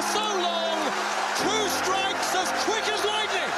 [0.00, 0.78] For so long,
[1.36, 3.50] two strikes as quick as lightning.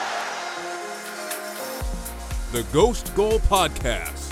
[2.50, 4.30] The Ghost Goal Podcast.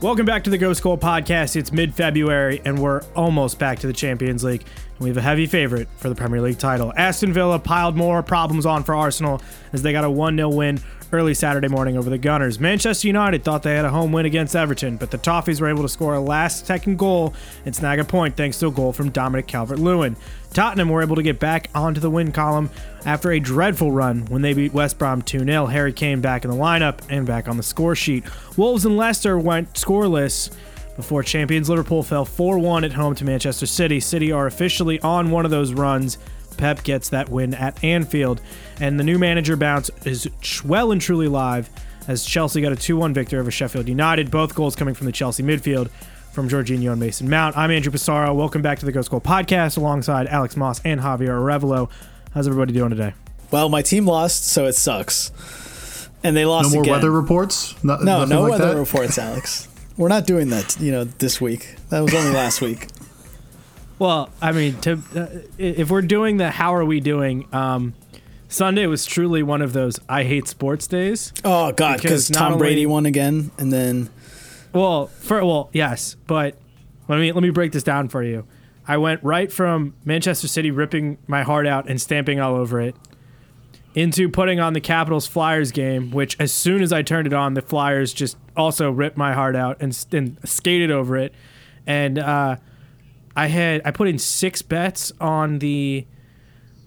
[0.00, 1.56] Welcome back to the Ghost Goal Podcast.
[1.56, 4.64] It's mid February, and we're almost back to the Champions League.
[5.00, 6.92] We have a heavy favorite for the Premier League title.
[6.96, 9.40] Aston Villa piled more problems on for Arsenal
[9.72, 10.80] as they got a 1 0 win
[11.12, 12.58] early Saturday morning over the Gunners.
[12.58, 15.82] Manchester United thought they had a home win against Everton, but the Toffees were able
[15.82, 17.32] to score a last second goal
[17.64, 20.16] and snag a point thanks to a goal from Dominic Calvert Lewin.
[20.52, 22.68] Tottenham were able to get back onto the win column
[23.04, 25.66] after a dreadful run when they beat West Brom 2 0.
[25.66, 28.24] Harry Kane back in the lineup and back on the score sheet.
[28.56, 30.50] Wolves and Leicester went scoreless
[30.98, 34.00] before champions Liverpool fell 4 1 at home to Manchester City.
[34.00, 36.18] City are officially on one of those runs.
[36.56, 38.40] Pep gets that win at Anfield,
[38.80, 40.28] and the new manager bounce is
[40.64, 41.70] well and truly live
[42.08, 44.28] as Chelsea got a 2 1 victory over Sheffield United.
[44.28, 45.88] Both goals coming from the Chelsea midfield
[46.32, 47.56] from Jorginho and Mason Mount.
[47.56, 48.34] I'm Andrew Pissarro.
[48.34, 51.88] Welcome back to the Ghost Goal Podcast alongside Alex Moss and Javier Arevalo.
[52.34, 53.14] How's everybody doing today?
[53.52, 55.30] Well, my team lost, so it sucks.
[56.24, 56.92] And they lost No more again.
[56.94, 57.76] weather reports.
[57.84, 58.80] No, No, no like weather that?
[58.80, 59.67] reports, Alex.
[59.98, 61.76] We're not doing that, you know, this week.
[61.90, 62.86] That was only last week.
[64.00, 65.26] Well, I mean, to uh,
[65.58, 67.94] if we're doing the how are we doing, um,
[68.48, 71.32] Sunday was truly one of those I hate sports days.
[71.44, 74.08] Oh God, Because Tom only- Brady won again, and then
[74.72, 76.54] Well, for well, yes, but
[77.08, 78.46] let me let me break this down for you.
[78.86, 82.94] I went right from Manchester City ripping my heart out and stamping all over it
[83.94, 87.54] into putting on the Capitals Flyers game, which as soon as I turned it on,
[87.54, 91.34] the Flyers just also ripped my heart out and, and skated over it.
[91.86, 92.56] And uh,
[93.34, 96.06] I had I put in six bets on the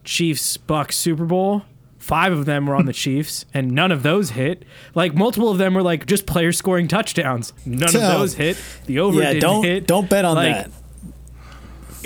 [0.03, 1.63] Chiefs Bucks Super Bowl.
[1.97, 4.63] Five of them were on the Chiefs, and none of those hit.
[4.95, 7.53] Like multiple of them were like just players scoring touchdowns.
[7.65, 8.57] None of those hit.
[8.85, 9.87] The over yeah, didn't don't hit.
[9.87, 10.71] don't bet on Like, that.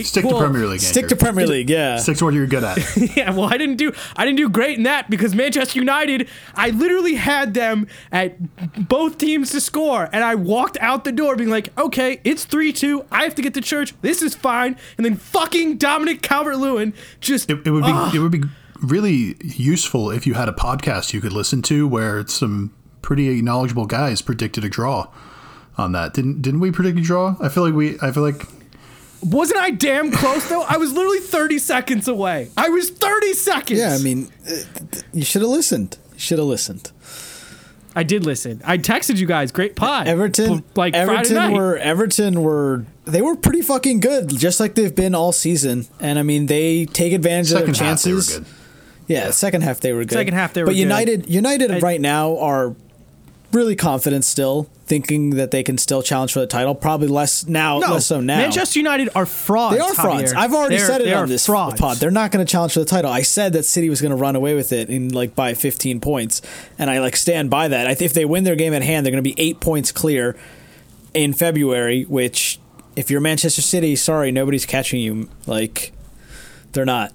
[0.04, 0.80] Stick Well, to Premier League.
[0.82, 1.70] Stick to Premier League.
[1.70, 2.78] Yeah, Stick to what you're good at.
[3.16, 6.72] Yeah, well, I didn't do I didn't do great in that because Manchester United, I
[6.72, 11.50] literally had them at both teams to score, and I walked out the door being
[11.50, 13.06] like, okay, it's three two.
[13.12, 13.94] I have to get to church.
[14.02, 14.76] This is fine.
[14.98, 18.12] And then fucking Dominic Calvert Lewin just It, it would be Ah.
[18.14, 18.44] it would be
[18.82, 23.86] really useful if you had a podcast you could listen to where some pretty knowledgeable
[23.86, 25.08] guys predicted a draw
[25.78, 26.14] on that.
[26.14, 27.36] Didn't didn't we predict a draw?
[27.40, 28.46] I feel like we I feel like
[29.26, 30.62] wasn't I damn close though?
[30.64, 32.50] I was literally thirty seconds away.
[32.56, 33.80] I was thirty seconds.
[33.80, 33.96] yeah.
[33.96, 34.56] I mean, uh,
[35.14, 35.98] you should have listened.
[36.14, 36.92] You should have listened.
[37.98, 38.62] I did listen.
[38.66, 39.54] I texted you guys.
[39.54, 40.08] Great pod.
[40.08, 41.54] Everton, P- like Everton Friday night.
[41.54, 45.88] were Everton were they were pretty fucking good, just like they've been all season.
[46.02, 48.40] And I mean, they take advantage of their second half they were chances.
[48.40, 48.48] good.
[49.08, 50.12] Yeah, second half they were good.
[50.12, 50.72] Second half they were good.
[50.72, 50.80] But good.
[50.80, 52.76] United, United I- right now are
[53.56, 56.76] really confident still, thinking that they can still challenge for the title.
[56.76, 58.38] Probably less now, no, less so now.
[58.38, 59.76] Manchester United are frauds.
[59.76, 60.34] they are frauds.
[60.34, 60.38] Javier.
[60.38, 61.80] I've already They're- said it on this frauds.
[61.80, 61.98] pod.
[61.98, 63.10] They're not going to challenge for the title.
[63.12, 66.00] I said that City was going to run away with it in like by 15
[66.02, 66.42] points,
[66.78, 67.88] and I like stand by that.
[67.88, 69.92] I think if they win their game at hand, they're going to be eight points
[69.92, 70.36] clear
[71.14, 72.04] in February.
[72.04, 72.60] Which,
[72.96, 75.30] if you're Manchester City, sorry, nobody's catching you.
[75.48, 75.94] Like,
[76.74, 77.14] they're not.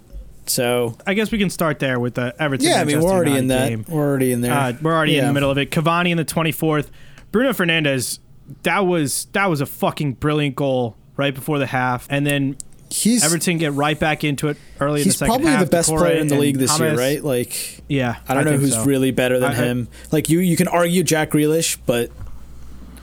[0.50, 2.66] So I guess we can start there with the Everton.
[2.66, 3.68] yeah, I mean we're already in that.
[3.68, 3.84] game.
[3.88, 4.52] We're already in there.
[4.52, 5.70] Uh, we're already in the middle of it.
[5.70, 6.88] Cavani in the 24th.
[7.32, 8.18] Bruno Fernandes.
[8.64, 12.56] That was that was a fucking brilliant goal right before the half, and then
[12.92, 15.88] He's Everton get right back into it early in the he's second probably the best
[15.88, 17.22] Decore player in the league this year, right?
[17.22, 18.84] Like Yeah, I don't know who's so.
[18.84, 19.86] really better than I- I- him.
[20.10, 22.10] Like you, you can argue Jack Grealish, but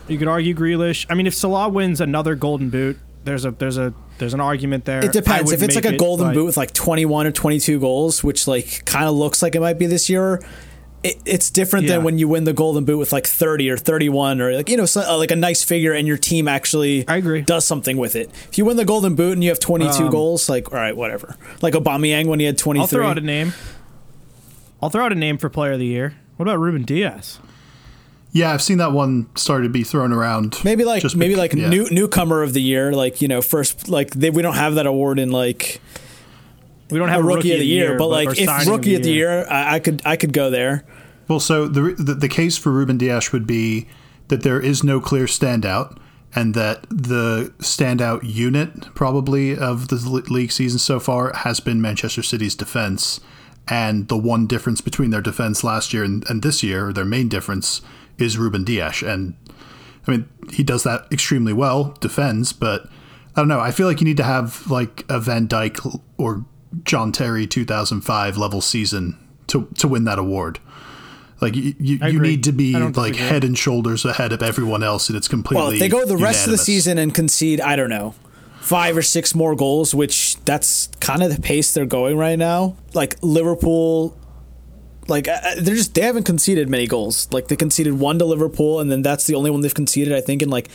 [0.09, 1.05] You could argue Grealish.
[1.09, 4.85] I mean, if Salah wins another Golden Boot, there's a there's a there's an argument
[4.85, 5.03] there.
[5.05, 5.51] it depends.
[5.51, 8.83] If it's like a golden but- boot with like 21 or 22 goals, which like
[8.85, 10.41] kind of looks like it might be this year,
[11.03, 11.95] it, it's different Yeah.
[11.97, 14.77] than when you win the golden boot with like 30 or 31 or like you
[14.77, 17.41] know so, uh, like a nice figure and your team actually I agree.
[17.41, 18.31] does something with it.
[18.49, 20.95] If you win the golden boot and you have 22 Um, goals, like all right,
[20.97, 21.35] whatever.
[21.61, 22.81] Like Aubameyang when he had 23.
[22.81, 23.53] I'll throw out a name.
[24.81, 26.15] I'll throw out a name for Player of the Year.
[26.37, 27.39] What about Ruben Dias?
[28.31, 30.57] Yeah, I've seen that one started to be thrown around.
[30.63, 31.69] Maybe like just maybe bec- like yeah.
[31.69, 34.85] new newcomer of the year, like you know first like they, we don't have that
[34.85, 35.81] award in like
[36.91, 39.11] We don't a have rookie, of the year, but or like if rookie of the
[39.11, 40.85] year, I, I could I could go there.
[41.27, 43.87] Well, so the, the the case for Ruben Dias would be
[44.27, 45.97] that there is no clear standout,
[46.35, 49.95] and that the standout unit probably of the
[50.29, 53.19] league season so far has been Manchester City's defense.
[53.69, 57.27] And the one difference between their defense last year and, and this year, their main
[57.27, 57.81] difference,
[58.17, 59.01] is Ruben Dias.
[59.01, 59.35] And
[60.07, 62.87] I mean, he does that extremely well, defends, but
[63.35, 63.59] I don't know.
[63.59, 66.45] I feel like you need to have like a Van Dijk or
[66.83, 69.17] John Terry 2005 level season
[69.47, 70.59] to to win that award.
[71.39, 75.07] Like you, you, you need to be like head and shoulders ahead of everyone else,
[75.07, 75.61] and it's completely.
[75.61, 78.15] Well, they go the rest of the season and concede, I don't know,
[78.59, 82.75] five or six more goals, which that's kind of the pace they're going right now.
[82.95, 84.17] Like Liverpool,
[85.09, 87.27] like uh, they're just they haven't conceded many goals.
[87.31, 90.13] Like they conceded one to Liverpool, and then that's the only one they've conceded.
[90.13, 90.69] I think in like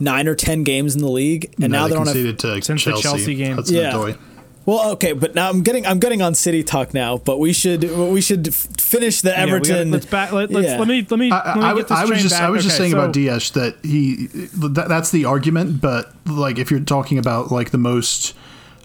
[0.00, 2.14] nine or ten games in the league, and No, now they they don't have.
[2.14, 3.02] conceded to Since the Chelsea.
[3.02, 3.56] Chelsea game.
[3.56, 3.92] Hudson Yeah.
[3.92, 4.18] Odoi.
[4.64, 7.18] Well, okay, but now I'm getting I'm getting on City talk now.
[7.18, 9.90] But we should we should f- finish the Yeah, gotta- Everton.
[9.90, 10.30] let's back.
[10.32, 10.78] Let, let's Yeah.
[10.78, 11.32] let me let me.
[11.32, 12.42] I, let me I, get was- this I was just back.
[12.44, 16.58] I was just saying so- about Dias that he that, that's the argument, but like
[16.58, 18.34] if you're talking about like the most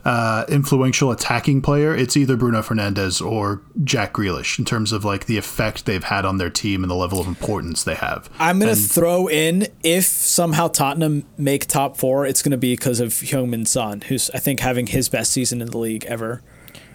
[0.07, 5.25] uh, influential attacking player, it's either Bruno Fernandes or Jack Grealish in terms of like
[5.25, 8.29] the effect they've had on their team and the level of importance they have.
[8.39, 13.01] I'm gonna And- throw in if somehow Tottenham make top four, it's gonna be because
[13.01, 16.41] of Heung-Min Son, who's I think having his best season in the league ever.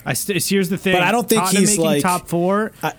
[0.07, 0.95] I st- here's the thing.
[0.95, 2.73] But I don't think Tottenham he's making like- top four.
[2.83, 2.95] I-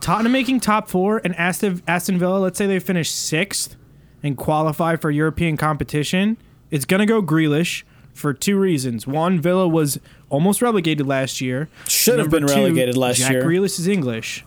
[0.00, 2.38] Tottenham making top four and Aston Aston Villa.
[2.38, 3.76] Let's say they finish sixth
[4.22, 6.38] and qualify for European competition.
[6.70, 7.82] It's gonna go Grealish
[8.18, 9.06] for two reasons.
[9.06, 9.98] One, Villa was
[10.28, 11.68] almost relegated last year.
[11.86, 13.40] Should have been two, relegated last Jack year.
[13.40, 14.44] Jack Grealish is English.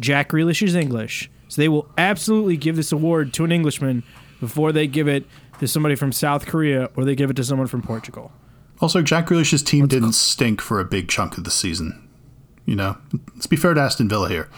[0.00, 1.30] Jack Grealish is English.
[1.48, 4.02] So they will absolutely give this award to an Englishman
[4.40, 5.24] before they give it
[5.60, 8.32] to somebody from South Korea or they give it to someone from Portugal.
[8.80, 12.08] Also, Jack Grealish's team didn't stink for a big chunk of the season.
[12.64, 12.96] You know,
[13.34, 14.48] let's be fair to Aston Villa here,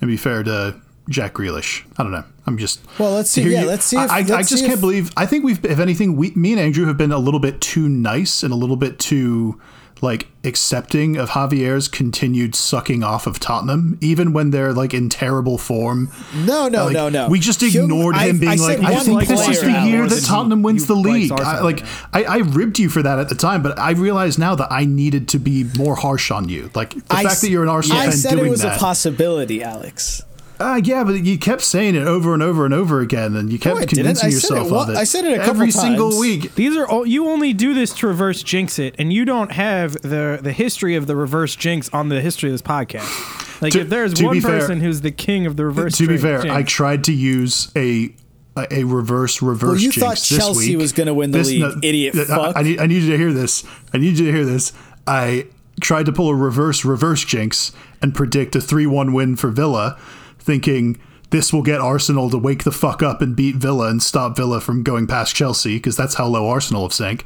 [0.00, 1.84] and be fair to Jack Grealish.
[1.96, 2.24] I don't know.
[2.46, 4.66] I'm just Well, let's see- yeah, let's see I, if- I, I let's just see
[4.68, 5.12] can't if- believe.
[5.16, 7.88] I think we've, if anything, we, me and Andrew have been a little bit too
[7.88, 9.60] nice and a little bit too
[10.02, 15.56] like accepting of Javier's continued sucking off of Tottenham, even when they're like in terrible
[15.56, 16.12] form.
[16.34, 17.28] No, no, Like, no, no.
[17.30, 19.70] We just ignored I- him I being said like, I one think this is the
[19.86, 21.32] year that Tottenham wins the you liked league.
[21.32, 21.86] I, like, yeah.
[22.12, 24.84] I, I ribbed you for that at the time, but I realize now that I
[24.84, 26.70] needed to be more harsh on you.
[26.74, 28.76] Like the I fact that you're an Arsenal I fan said doing it was that.
[28.76, 30.22] a possibility, Alex.
[30.58, 33.58] Uh, yeah, but you kept saying it over and over and over again, and you
[33.58, 33.96] kept I didn't.
[33.96, 34.96] convincing yourself it of it.
[34.96, 36.20] I said it a couple every single times.
[36.20, 36.54] week.
[36.54, 39.92] These are all you only do this to reverse jinx it, and you don't have
[40.02, 43.60] the the history of the reverse jinx on the history of this podcast.
[43.60, 46.02] Like To- if there's one be fair- person who's the king of the reverse, To
[46.06, 48.14] be jinx- fair, I tried to use a
[48.56, 49.68] a, a reverse reverse.
[49.72, 50.78] Well, you jinx thought this Chelsea week.
[50.78, 52.56] was gonna win the league, idiot I- fuck.
[52.56, 53.62] I, need I need you to hear this.
[53.92, 54.72] I need you to hear this.
[55.06, 55.46] I
[55.82, 59.98] tried to pull a reverse reverse jinx and predict a three one win for Villa,
[60.46, 60.98] thinking.
[61.30, 64.60] This will get Arsenal to wake the fuck up and beat Villa and stop Villa
[64.60, 67.24] from going past Chelsea because that's how low Arsenal have sank,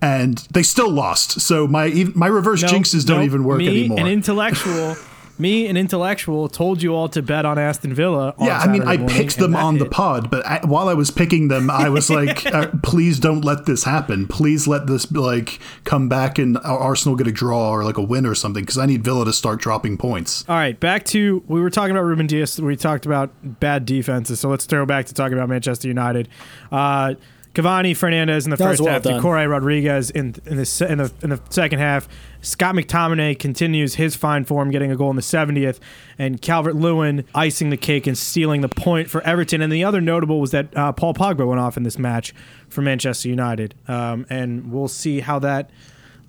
[0.00, 1.40] and they still lost.
[1.42, 4.00] So my my reverse jinxes don't even work me, anymore.
[4.00, 4.96] An intellectual,
[5.42, 8.34] me, an intellectual, told you all to bet on Aston Villa.
[8.38, 10.60] On Yeah, I mean, I Saturday morning, picked them that on the pod, but I,
[10.64, 14.26] while I was picking them, I was like, uh, "Please don't let this happen.
[14.26, 18.24] Please let this like come back and Arsenal get a draw or like a win
[18.24, 21.60] or something because I need Villa to start dropping points." All right, back to we
[21.60, 22.58] were talking about Ruben Dias.
[22.58, 26.28] We talked about bad defenses, so let's throw back to talking about Manchester United.
[26.70, 27.14] Uh,
[27.54, 29.20] Cavani, Fernandes in the That first well half, done.
[29.20, 32.08] Doucouré Rodriguez in in the in the in the second half.
[32.42, 35.78] Scott McTominay continues his fine form, getting a goal in the 70th,
[36.18, 39.62] and Calvert Lewin icing the cake and stealing the point for Everton.
[39.62, 42.34] And the other notable was that uh, Paul Pogba went off in this match
[42.68, 45.70] for Manchester United, um, and we'll see how that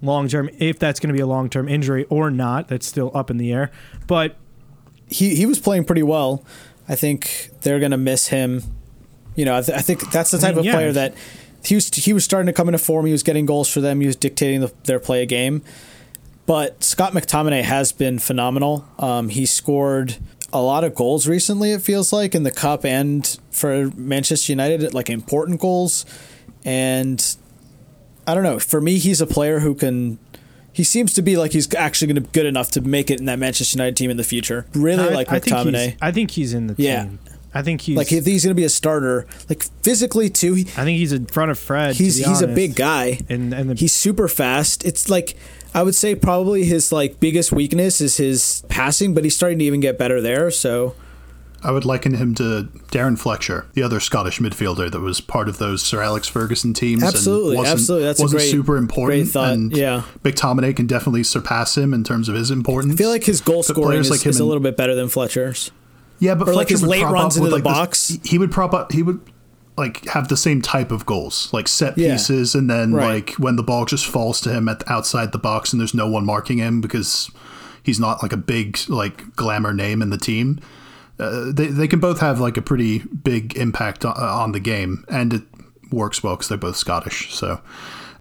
[0.02, 2.68] long term, if that's going to be a long term injury or not.
[2.68, 3.72] That's still up in the air,
[4.08, 4.38] but.
[5.10, 6.44] he he was playing pretty well.
[6.88, 8.62] I think they're gonna miss him.
[9.36, 10.74] You know, I, th- I think that's the type mean, of yeah.
[10.74, 11.14] player that
[11.66, 11.90] he was.
[11.90, 13.06] He was starting to come into form.
[13.06, 14.00] He was getting goals for them.
[14.02, 15.64] He was dictating the, their play a game.
[16.46, 18.86] But Scott McTominay has been phenomenal.
[19.00, 20.18] Um, he scored
[20.52, 21.72] a lot of goals recently.
[21.72, 26.06] It feels like in the cup and for Manchester United, like important goals.
[26.66, 27.36] And
[28.28, 28.60] I don't know.
[28.60, 30.20] For me, he's a player who can.
[30.74, 33.20] He seems to be like he's actually going to be good enough to make it
[33.20, 34.66] in that Manchester United team in the future.
[34.74, 35.86] Really I, like I think McTominay.
[35.92, 37.04] he's, I think he's in the Yeah.
[37.04, 37.20] team.
[37.56, 40.64] I think he's Like if he's going to be a starter, like physically too, he,
[40.64, 41.96] I think he's in front of Fred.
[41.96, 43.20] he's he's a big guy.
[43.30, 44.84] and and the, He's super fast.
[44.84, 45.36] It's like
[45.74, 49.66] I would say probably his like biggest weakness is his passing, but he's starting to
[49.66, 50.52] even get better there.
[50.52, 50.96] So
[51.64, 55.58] I would liken him to Darren Fletcher, the other Scottish midfielder that was part of
[55.60, 57.02] those Sir Alex Ferguson teams.
[57.04, 58.06] Absolutely, and wasn't, absolutely.
[58.06, 59.28] That's a wasn't great- super important.
[59.30, 60.04] thought, And yeah.
[60.24, 62.94] McTominay can definitely surpass him in terms of his importance.
[62.94, 65.72] I feel like his goal scoring is, like is a little bit better than Fletcher's.
[66.20, 68.10] Yeah, but Or, like, his late runs into with, the like, box.
[68.10, 68.92] This, he would prop up.
[68.92, 69.20] He would
[69.78, 72.14] like have the same type of goals, like set Yeah.
[72.14, 73.14] pieces, and then Right.
[73.16, 76.08] like when the ball just falls to him at outside the box, and there's no
[76.08, 77.30] one marking him because
[77.82, 80.60] he's not like a big like glamour name in the team.
[81.20, 85.06] Uh, they they can both have like a pretty big impact on, on the game,
[85.10, 85.44] and it
[85.92, 87.34] works well because they're both Scottish.
[87.34, 87.60] So.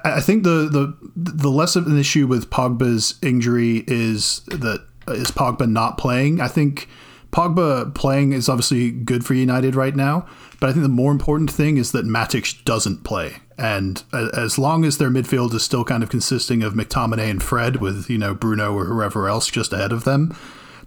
[0.04, 4.84] I I think the, the the less of an issue with Pogba's injury is that
[5.08, 6.40] is Pogba not playing.
[6.40, 6.88] I think
[7.32, 10.26] Pogba playing is obviously good for United right now,
[10.60, 13.36] but I think the more important thing is that Matic doesn't play.
[13.56, 17.76] And as long as their midfield is still kind of consisting of McTominay and Fred,
[17.76, 20.36] with you know Bruno or whoever else just ahead of them,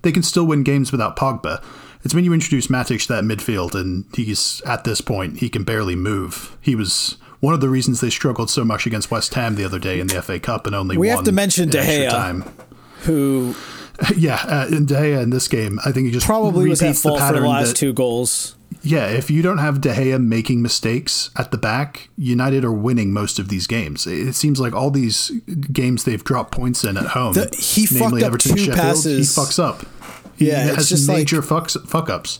[0.03, 1.63] they can still win games without Pogba.
[2.03, 5.63] It's when you introduce Matic to that midfield, and he's at this point he can
[5.63, 6.55] barely move.
[6.61, 9.79] He was one of the reasons they struggled so much against West Ham the other
[9.79, 12.09] day in the FA Cup and only We have to mention De Gea.
[12.09, 12.43] time.
[13.01, 13.55] Who
[14.17, 16.95] Yeah, uh, in De Gea in this game, I think he just probably was at
[16.95, 18.55] the for the last that- two goals.
[18.81, 23.11] Yeah, if you don't have De Gea making mistakes at the back, United are winning
[23.13, 24.05] most of these games.
[24.05, 25.31] It seems like all these
[25.71, 27.33] games they've dropped points in at home.
[27.33, 29.35] The- he namely fucked up Everton, two Sheffield, passes.
[29.35, 29.85] He fucks up.
[30.37, 32.39] He Yeah, it's has just like- major fucks fuck ups.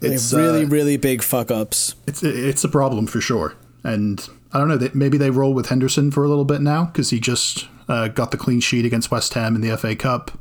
[0.00, 1.94] It's really, uh, really big fuck ups.
[2.06, 3.54] it's it's a problem for sure.
[3.84, 4.76] And I don't know.
[4.76, 8.08] they- Maybe they roll with Henderson for a little bit now because he just uh,
[8.08, 10.38] got the clean sheet against West Ham in the FA Cup.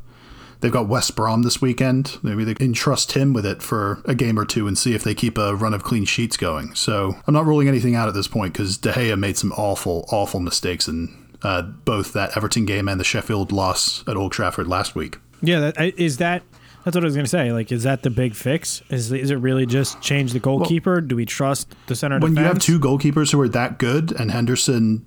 [0.63, 2.19] They've got West Brom this weekend.
[2.23, 5.13] Maybe they entrust him with it for a game or two and see if they
[5.13, 6.73] keep a run of clean sheets going.
[6.73, 10.05] So I'm not ruling anything out at this point because De Gea made some awful,
[10.09, 14.69] awful mistakes in uh, both that Everton game and the Sheffield loss at Old Trafford
[14.69, 15.17] last week.
[15.41, 16.43] Yeah, that, is that.
[16.85, 17.51] That's what I was gonna say.
[17.51, 18.81] Like, is that the big fix?
[18.89, 20.99] Is is it really just change the goalkeeper?
[20.99, 24.31] Do we trust the center when you have two goalkeepers who are that good and
[24.31, 25.05] Henderson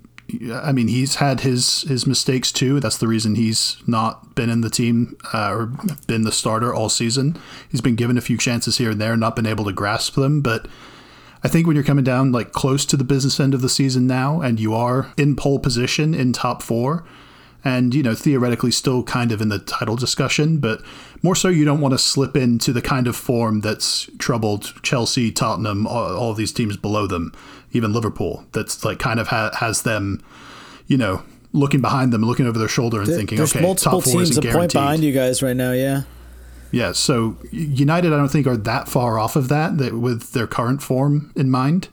[0.53, 2.81] I mean he's had his his mistakes too.
[2.81, 5.67] That's the reason he's not been in the team uh, or
[6.07, 7.37] been the starter all season.
[7.71, 10.41] He's been given a few chances here and there not been able to grasp them.
[10.41, 10.67] But
[11.45, 14.07] I think when you're coming down like close to the business end of the season
[14.07, 17.05] now and you are in pole position in top 4
[17.67, 20.81] and you know theoretically still kind of in the title discussion but
[21.23, 25.33] more so you don't want to slip into the kind of form that's troubled Chelsea
[25.33, 27.33] Tottenham all, all these teams below them
[27.73, 30.23] even Liverpool that's like kind of ha- has them
[30.87, 34.13] you know looking behind them looking over their shoulder and thinking okay multiple top four
[34.13, 35.73] teams isn't a point behind you guys right now.
[35.73, 36.03] Yeah.
[36.71, 40.47] yeah, so United, I don't think are that far off of that, that with their
[40.47, 41.89] current form in mind.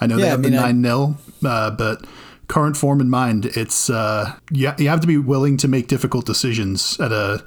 [0.00, 2.04] I know they Yeah, I have mean, the nine 0 uh, but
[2.48, 6.26] current form in mind, it's uh, you, you have to be willing to make difficult
[6.26, 7.44] decisions at a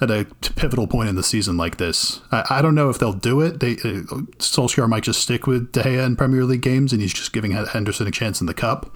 [0.00, 2.20] at a pivotal point in the season like this.
[2.32, 3.60] I, I don't know if they'll do it.
[3.60, 7.14] They uh, Solskjaer might just stick with De Gea in Premier League games, and he's
[7.14, 8.94] just giving Henderson a chance in the cup.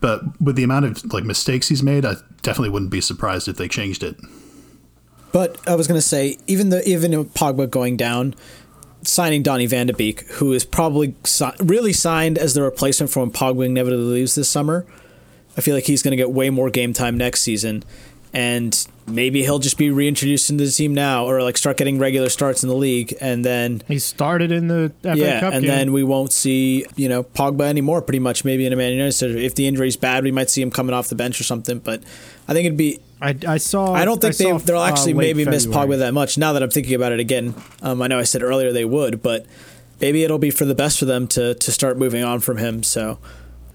[0.00, 3.56] But with the amount of like mistakes he's made, I definitely wouldn't be surprised if
[3.56, 4.16] they changed it.
[5.32, 8.34] But I was gonna say, even the even Pogba going down,
[9.02, 13.20] signing Donny Van de Beek, who is probably si- really signed as the replacement for
[13.20, 14.86] when Pogba inevitably leaves this summer.
[15.56, 17.82] I feel like he's gonna get way more game time next season,
[18.32, 22.28] and maybe he'll just be reintroduced into the team now, or like start getting regular
[22.28, 25.70] starts in the league, and then he started in the FA yeah, Cup and game.
[25.70, 28.00] then we won't see you know Pogba anymore.
[28.02, 29.12] Pretty much, maybe in a Man United.
[29.12, 31.80] So if the injury's bad, we might see him coming off the bench or something.
[31.80, 32.02] But
[32.46, 33.92] I think it'd be I, I saw.
[33.92, 36.38] I don't think they saw, they'll uh, actually late maybe miss Pogba that much.
[36.38, 39.22] Now that I'm thinking about it again, um, I know I said earlier they would,
[39.22, 39.46] but
[40.00, 42.82] maybe it'll be for the best for them to to start moving on from him.
[42.82, 43.18] So,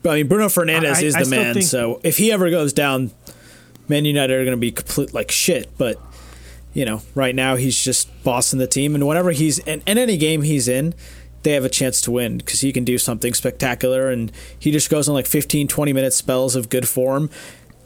[0.02, 1.54] but I mean, Bruno Fernandes I- is I the man.
[1.54, 3.12] think- so if he ever goes down,
[3.88, 5.70] Man United are going to be complete like shit.
[5.78, 6.02] But
[6.74, 10.18] you know, right now he's just bossing the team, and whenever he's in, in any
[10.18, 10.94] game he's in.
[11.44, 14.90] They have a chance to win because he can do something spectacular, and he just
[14.90, 17.30] goes on like 15, 20 minute spells of good form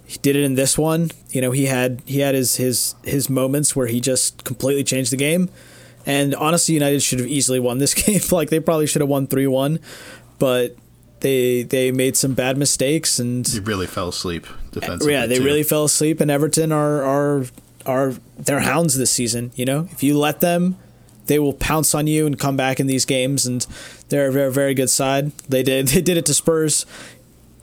[0.10, 1.12] he did it in this one.
[1.30, 5.12] You know, he had he had his his his moments where he just completely changed
[5.12, 5.50] the game.
[6.06, 8.20] And honestly, United should have easily won this game.
[8.32, 9.80] like they probably should have won three one,
[10.40, 10.76] but
[11.20, 15.14] they they made some bad mistakes and He really fell asleep defensively.
[15.14, 15.44] yeah, they too.
[15.44, 16.20] really fell asleep.
[16.22, 17.46] And Everton are are
[17.86, 19.52] are they're hounds this season.
[19.56, 20.78] You know, if you let them,
[21.28, 23.46] they will pounce on you and come back in these games.
[23.46, 23.68] And
[24.10, 25.34] they're a very very good side.
[25.50, 26.88] They did they did it to Spurs,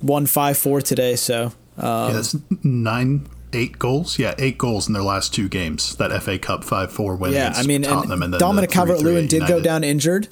[0.00, 1.17] won five four today.
[1.17, 1.53] So.
[1.78, 4.18] Um, Yeah, that's nine, eight goals.
[4.18, 5.97] Yeah, eight goals in their last two games.
[5.97, 7.33] That FA Cup five four win.
[7.33, 10.28] Yeah, I mean, Tottenham, and and Dominic Calvert Lewin did go down injured.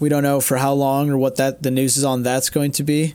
[0.00, 2.72] We don't know for how long or what that the news is on that's going
[2.72, 3.14] to be.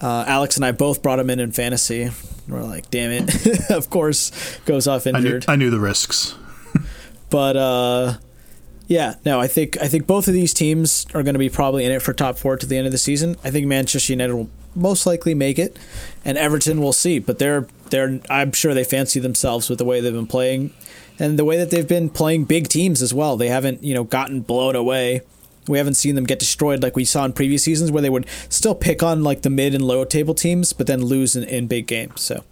[0.00, 2.10] Uh, Alex and I both brought him in in fantasy.
[2.46, 3.70] We're like, damn it!
[3.70, 4.30] of course,
[4.64, 5.44] goes off I knew, injured.
[5.48, 6.34] I knew the risks.
[7.30, 8.14] but uh,
[8.86, 11.84] Yeah, no, I think I think both of these teams are going to be probably
[11.84, 13.36] in it for top four to the end of the season.
[13.44, 15.78] I think Manchester United will most likely make it,
[16.24, 17.18] and Everton will see.
[17.18, 20.72] But they're they're I'm sure they fancy themselves with the way they've been playing,
[21.18, 23.36] and the way that they've been playing big teams as well.
[23.36, 25.22] They haven't you know gotten blown away.
[25.66, 28.26] We haven't seen them get destroyed like we saw in previous seasons, where they would
[28.48, 31.66] still pick on like the mid and low table teams, but then lose in, in
[31.66, 32.22] big games.
[32.22, 32.44] So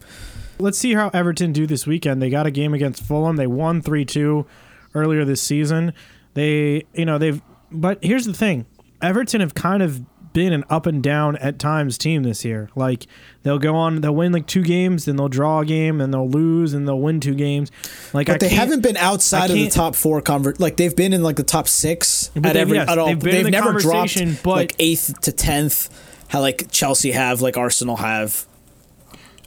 [0.58, 2.22] Let's see how Everton do this weekend.
[2.22, 3.36] They got a game against Fulham.
[3.36, 4.46] They won 3 2
[4.94, 5.92] earlier this season.
[6.34, 8.64] They, you know, they've, but here's the thing
[9.02, 10.02] Everton have kind of
[10.36, 12.68] been an up and down at times team this year.
[12.76, 13.06] Like
[13.42, 16.28] they'll go on, they'll win like two games, then they'll draw a game, and they'll
[16.28, 17.72] lose, and they'll win two games.
[18.12, 20.60] Like, I they haven't been outside of the top four convert.
[20.60, 23.06] Like they've been in like the top six at they've- every yes, at all.
[23.06, 25.88] they've been in the never dropped but- like eighth to tenth.
[26.28, 28.46] How like Chelsea have, like Arsenal have.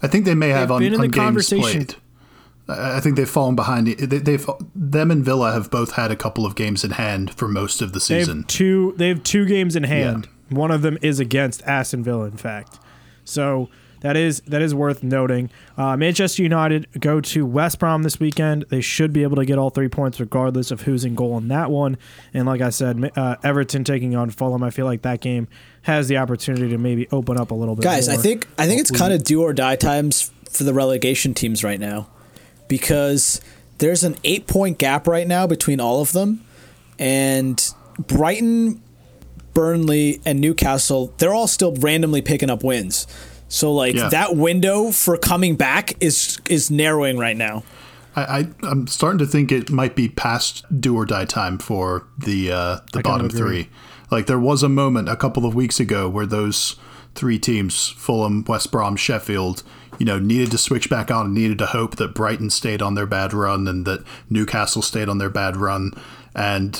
[0.01, 1.85] I think they may have on, been in on the games conversation.
[1.85, 1.95] played.
[2.69, 3.87] I I think they've fallen behind.
[3.87, 7.47] They, they've them and Villa have both had a couple of games in hand for
[7.47, 8.37] most of the They season.
[8.39, 8.93] have two.
[8.97, 10.27] They have two games in hand.
[10.49, 12.79] One of them is against Aston Villa, in fact.
[13.23, 13.69] So
[14.01, 15.49] that is that is worth noting.
[15.77, 18.65] Uh, Manchester United go to West Brom this weekend.
[18.69, 21.49] They should be able to get all three points, regardless of who's in goal in
[21.49, 21.97] that one.
[22.33, 24.63] And like I said, uh, Everton taking on Fulham.
[24.63, 25.47] I feel like that game
[25.81, 27.83] has the opportunity to maybe open up a little bit.
[27.83, 31.33] Guys, I think I think it's kind of do or die times for the relegation
[31.33, 32.07] teams right now,
[32.69, 33.41] because
[33.79, 36.43] there's an eight point gap right now between all of them,
[36.97, 38.81] and Brighton,
[39.59, 43.05] Burnley, and Newcastle they're all still randomly picking up wins.
[43.49, 44.07] So like Yeah.
[44.07, 47.63] that window for coming back is is narrowing right now.
[48.15, 52.07] I, I I'm starting to think it might be past do or die time for
[52.17, 53.67] the uh, the I bottom three.
[54.09, 56.77] Like there was a moment a couple of weeks ago where those
[57.15, 59.63] three teams, Fulham, West Brom, Sheffield,
[59.97, 62.95] you know, needed to switch back on and needed to hope that Brighton stayed on
[62.95, 65.91] their bad run and that Newcastle stayed on their bad run.
[66.35, 66.73] And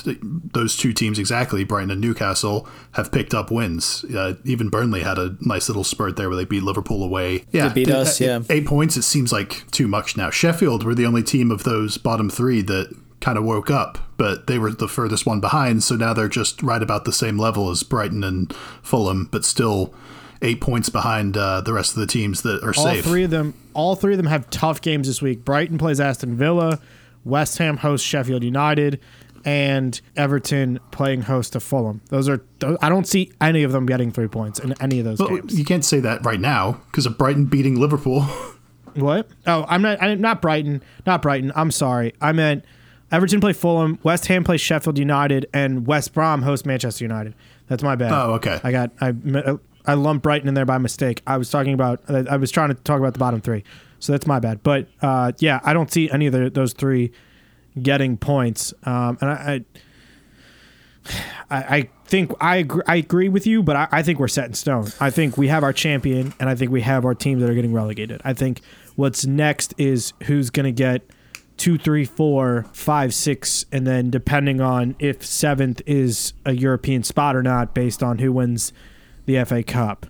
[0.54, 4.06] those two teams exactly, Brighton and Newcastle, have picked up wins.
[4.06, 7.46] Uh, even Burnley had a nice little spurt there where they beat Liverpool away.
[7.52, 8.42] Yeah, They beat us, yeah.
[8.50, 11.98] eight points it seems like too much now sheffield were the only team of those
[11.98, 15.96] bottom three that kind of woke up but they were the furthest one behind so
[15.96, 19.94] now they're just right about the same level as brighton and fulham but still
[20.42, 23.30] eight points behind uh, the rest of the teams that are all safe three of
[23.32, 23.54] them.
[23.74, 25.44] All three of them have tough games this week.
[25.46, 26.80] Brighton plays Aston Villa.
[27.26, 29.00] West Ham hosts Sheffield United.
[29.46, 32.02] And Everton playing host to Fulham.
[32.10, 32.44] Those are.
[32.82, 35.58] I don't see any of them getting three points in any of those Well, games.
[35.58, 38.26] you can't say that right now because of brighton beating liverpool
[38.96, 39.28] What?
[39.46, 40.02] Oh, I'm not.
[40.02, 40.82] I'm not Brighton.
[41.06, 41.52] Not Brighton.
[41.56, 42.14] I'm sorry.
[42.20, 42.66] I meant
[43.12, 44.00] Everton play Fulham.
[44.04, 47.36] West Ham plays Sheffield United, and West Brom host Manchester United.
[47.68, 48.12] That's my bad.
[48.12, 48.60] Oh, okay.
[48.64, 48.92] I got.
[49.00, 49.14] I
[49.86, 51.22] I lumped Brighton in there by mistake.
[51.28, 52.02] I was talking about.
[52.10, 53.64] I was trying to talk about the bottom three.
[54.00, 54.64] So that's my bad.
[54.64, 57.12] But uh, yeah, I don't see any of the, those three
[57.82, 58.74] getting points.
[58.84, 59.54] Um, and I.
[59.56, 59.66] I
[61.50, 64.54] I think I agree, I agree with you, but I, I think we're set in
[64.54, 64.88] stone.
[65.00, 67.56] I think we have our champion, and I think we have our teams that are
[67.56, 68.22] getting relegated.
[68.24, 68.62] I think
[68.96, 71.10] what's next is who's going to get
[71.58, 77.36] two, three, four, five, six, and then depending on if seventh is a European spot
[77.36, 78.74] or not, based on who wins
[79.26, 80.06] the FA Cup.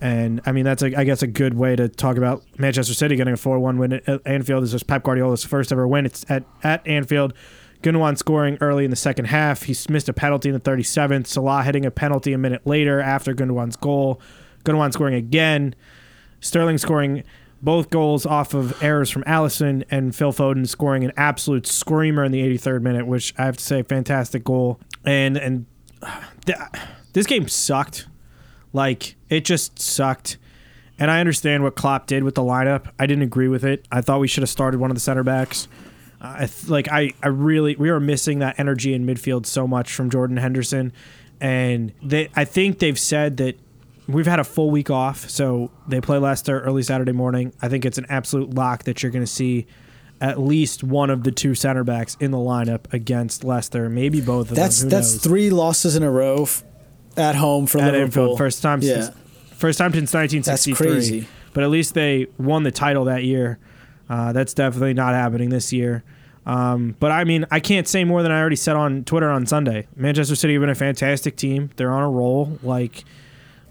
[0.00, 3.16] And I mean, that's a, I guess a good way to talk about Manchester City
[3.16, 4.64] getting a 4 1 win at Anfield.
[4.64, 6.06] This is Pep Guardiola's first ever win.
[6.06, 7.34] It's at, at Anfield.
[7.82, 9.62] Gundogan scoring early in the second half.
[9.62, 11.26] He missed a penalty in the 37th.
[11.26, 14.20] Salah hitting a penalty a minute later after Gundogan's goal.
[14.64, 15.74] Gundogan scoring again.
[16.40, 17.22] Sterling scoring
[17.62, 22.32] both goals off of errors from Alisson and Phil Foden scoring an absolute screamer in
[22.32, 24.80] the 83rd minute, which I have to say, fantastic goal.
[25.04, 25.66] And and
[26.46, 26.58] th-
[27.12, 28.06] this game sucked.
[28.72, 30.38] Like it just sucked.
[30.98, 32.90] And I understand what Klopp did with the lineup.
[32.98, 33.86] I didn't agree with it.
[33.90, 35.66] I thought we should have started one of the center backs.
[36.20, 39.94] I th- like I, I really we were missing that energy in midfield so much
[39.94, 40.92] from Jordan Henderson,
[41.40, 43.58] and they I think they've said that
[44.06, 47.54] we've had a full week off, so they play Leicester early Saturday morning.
[47.62, 49.66] I think it's an absolute lock that you're going to see
[50.20, 54.50] at least one of the two center backs in the lineup against Leicester, maybe both
[54.50, 54.90] of That's them.
[54.90, 55.22] Who that's knows?
[55.22, 56.62] three losses in a row f-
[57.16, 58.02] at home for at Liverpool.
[58.24, 59.02] Anfield, first time Yeah.
[59.02, 59.16] since
[59.56, 60.86] first time since 1963.
[60.86, 61.28] That's crazy.
[61.52, 63.58] But at least they won the title that year.
[64.08, 66.02] Uh, that's definitely not happening this year.
[66.46, 69.46] Um, but I mean, I can't say more than I already said on Twitter on
[69.46, 69.86] Sunday.
[69.96, 71.70] Manchester City have been a fantastic team.
[71.76, 72.58] They're on a roll.
[72.62, 73.04] Like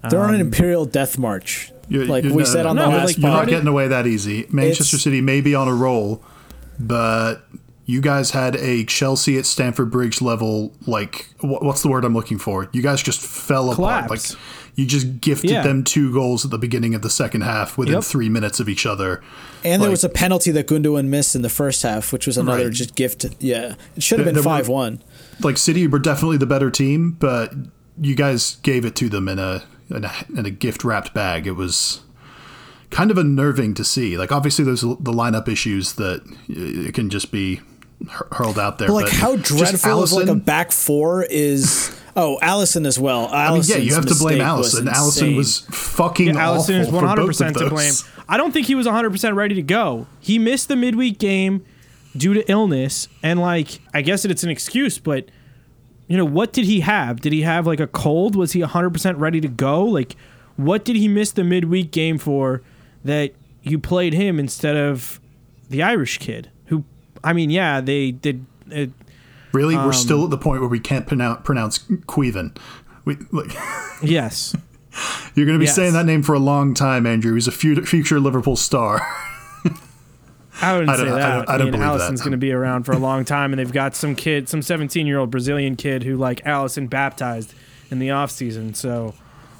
[0.08, 2.82] They're on an um, imperial death march, You- like you- we no, said on no,
[2.84, 4.46] the but, last like, You're not getting away that easy.
[4.50, 6.22] Manchester City may be on a roll,
[6.78, 7.42] but
[7.90, 10.72] you guys had a Chelsea at Stamford Bridge level.
[10.86, 12.68] Like, what's the word I'm looking for?
[12.72, 14.08] You guys just fell apart.
[14.10, 14.20] Like,
[14.76, 15.62] you just gifted Yeah.
[15.62, 18.04] them two goals at the beginning of the second half within Yep.
[18.04, 19.20] three minutes of each other.
[19.64, 22.64] And there was a penalty that Gundogan missed in the first half, which was another
[22.64, 22.72] Right.
[22.72, 23.26] just gift.
[23.40, 25.00] Yeah, it should have been there were- five one.
[25.42, 27.52] like City were definitely the better team, but
[28.00, 31.48] you guys gave it to them in a in a, in a gift wrapped bag.
[31.48, 32.00] It was
[32.90, 34.16] kind of unnerving to see.
[34.16, 37.60] Like obviously there's the lineup issues that uh, it can just be
[38.08, 38.88] hurled out there.
[38.88, 41.96] But like but how dreadful of like a back four is.
[42.16, 43.28] Oh, Alisson as well.
[43.32, 44.88] I mean, yeah, you have to blame mistake was Alisson.
[44.88, 47.92] Alisson was fucking Yeah, Alisson is awful for 100 both percent of to blame.
[48.28, 50.06] I don't think he was 100 percent ready to go.
[50.18, 51.64] He missed the midweek game
[52.16, 55.30] due to illness, and like I guess it's an excuse, but
[56.08, 57.20] you know what did he have?
[57.20, 58.34] Did he have like a cold?
[58.34, 59.84] Was he 100 percent ready to go?
[59.84, 60.16] Like
[60.56, 62.62] what did he miss the midweek game for
[63.04, 63.32] that
[63.62, 65.20] you played him instead of
[65.68, 66.50] the Irish kid?
[67.24, 68.44] I mean, yeah, they did.
[68.70, 68.90] It,
[69.52, 72.56] Really, Um, we're still at the point where we can't pronounce pronounce Caoimhín.
[73.04, 73.52] We like
[74.02, 74.54] yes.
[75.34, 75.74] you're going to be Yes.
[75.74, 77.34] saying that name for a long time, Andrew.
[77.34, 79.00] He's a fu- future Liverpool star.
[80.62, 81.34] I wouldn't I don't- say I that.
[81.36, 82.10] don't- I don't mean, believe that.
[82.10, 84.62] Alisson's going to be around for a long time, and they've got some kid, some
[84.62, 87.54] 17 year old Brazilian kid who like Alisson baptized
[87.90, 88.74] in the off season.
[88.74, 89.14] So,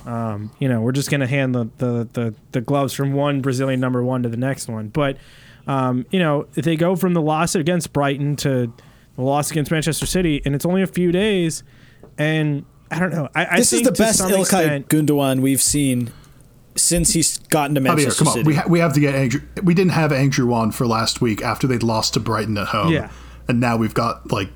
[0.06, 3.40] um, you know, we're just going to hand the, the the the gloves from one
[3.40, 4.88] Brazilian number one to the next one.
[4.88, 5.16] But,
[5.66, 8.72] um, you know, they go from the loss against Brighton to
[9.16, 11.62] the loss against Manchester City, and it's only a few days,
[12.18, 13.28] and I don't know.
[13.34, 16.12] I, I This is the best some Ilkay extent- Gundogan we've seen
[16.76, 18.44] since he's gotten to Javier, Manchester come on.
[18.44, 19.40] We, ha- we have to get Andrew.
[19.62, 22.92] We didn't have Andrew on for last week after they'd lost to Brighton at home.
[22.92, 23.10] Yeah.
[23.48, 24.48] And now we've got like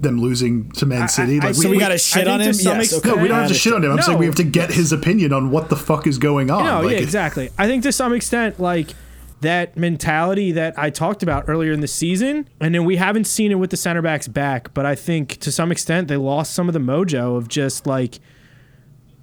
[0.00, 1.40] them losing to Man City.
[1.40, 2.46] I- like so we, we- gotta shit on him.
[2.54, 3.92] Yes, extent- no, we don't have to shit on him.
[3.92, 6.64] I'm saying we have to get his opinion on what the fuck is going on.
[6.64, 7.50] No, like, yeah, exactly.
[7.58, 8.94] I think to some extent, like
[9.40, 13.52] that mentality that I talked about earlier in the season, and then we haven't seen
[13.52, 16.68] it with the center backs back, but I think to some extent they lost some
[16.68, 18.18] of the mojo of just like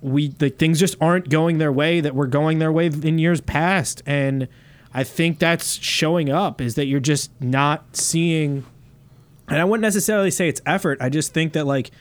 [0.02, 3.42] we like things just aren't going their way that were going their way in years
[3.42, 4.48] past, and
[4.94, 8.66] I think that's showing up is that you're just not seeing
[9.48, 11.00] and I wouldn't necessarily say it's effort.
[11.02, 11.92] I just think that like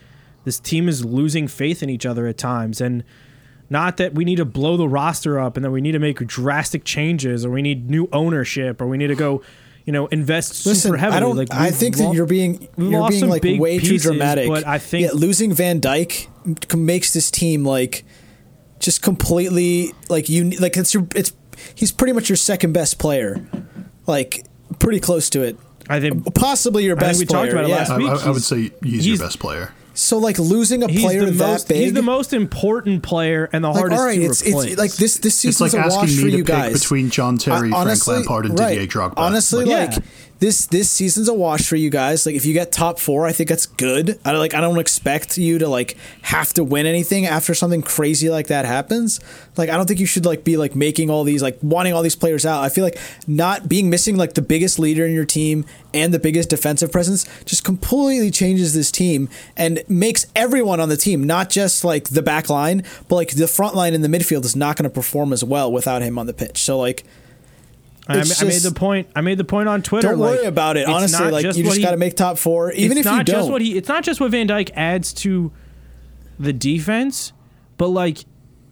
[0.44, 3.04] this team is losing faith in each other at times, and
[3.72, 6.18] not that we need to blow the roster up and that we need to make
[6.18, 9.42] drastic changes or we need new ownership or we need to go,
[9.84, 11.16] you know, invest Listen, super heavily.
[11.16, 11.36] I don't.
[11.36, 14.48] like I we've think lo- that you're being you're being like big way too dramatic.
[14.48, 16.28] But I think yeah, losing Van Dijk
[16.76, 18.04] makes this team like
[18.78, 21.32] just completely like you like it's your it's
[21.74, 23.44] he's pretty much your second best player,
[24.06, 24.44] like
[24.78, 25.56] pretty close to it.
[25.88, 27.52] I think Possibly your I think best we talked player.
[27.52, 27.76] about it yeah.
[27.76, 28.08] last I, week.
[28.08, 29.72] I- I would say he's, he's- your best player.
[29.94, 31.76] So like losing a he's player that most big.
[31.78, 34.70] he's the most important player and the like, hardest all right, to it's, replace.
[34.72, 35.18] it's like this.
[35.18, 36.72] This It's season's like a wash asking for me to you pick guys.
[36.80, 38.74] between John Terry, I- honestly, Frank Lampard, and right.
[38.74, 39.14] Didier Drogba.
[39.16, 39.98] Honestly, Like, Yeah.
[40.42, 42.26] This this season's a wash for you guys.
[42.26, 44.18] Like if you get top four, I think that's good.
[44.24, 48.28] I like I don't expect you to like have to win anything after something crazy
[48.28, 49.20] like that happens.
[49.56, 52.02] Like I don't think you should like be like making all these like wanting all
[52.02, 52.64] these players out.
[52.64, 56.18] I feel like not being missing like the biggest leader in your team and the
[56.18, 61.50] biggest defensive presence just completely changes this team and makes everyone on the team, not
[61.50, 64.76] just like the back line, but like the front line in the midfield is not
[64.76, 66.58] going to perform as well without him on the pitch.
[66.58, 67.04] So like
[68.16, 69.08] I, it's I made the point.
[69.16, 70.08] I made the point on Twitter.
[70.08, 70.86] don't like, worry about it.
[70.86, 73.40] Honestly, like you just got to make top four, even it's if not you don't.
[73.42, 75.52] just what he it's not just what Van Dijk adds to
[76.38, 77.32] the defense,
[77.76, 78.18] but like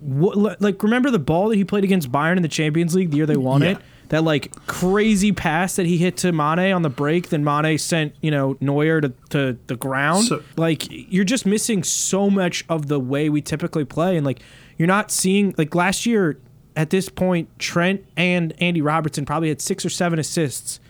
[0.00, 3.18] what like remember the ball that he played against Bayern in the Champions League the
[3.18, 3.70] year they won Yeah.
[3.70, 3.78] it?
[4.08, 8.12] That like crazy pass that he hit to Mane on the break, then Mane sent,
[8.20, 10.24] you know, Neuer to, to the ground.
[10.24, 14.40] So- like you're just missing so much of the way we typically play and like
[14.78, 16.40] you're not seeing like last year
[16.76, 20.80] at this point Trent and Andy Robertson probably had 6 or 7 assists.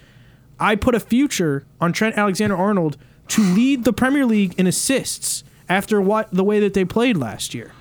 [0.58, 2.96] I put a future on Trent Alexander Arnold
[3.28, 7.54] to lead the Premier League in assists after what the way that they played last
[7.54, 7.72] year.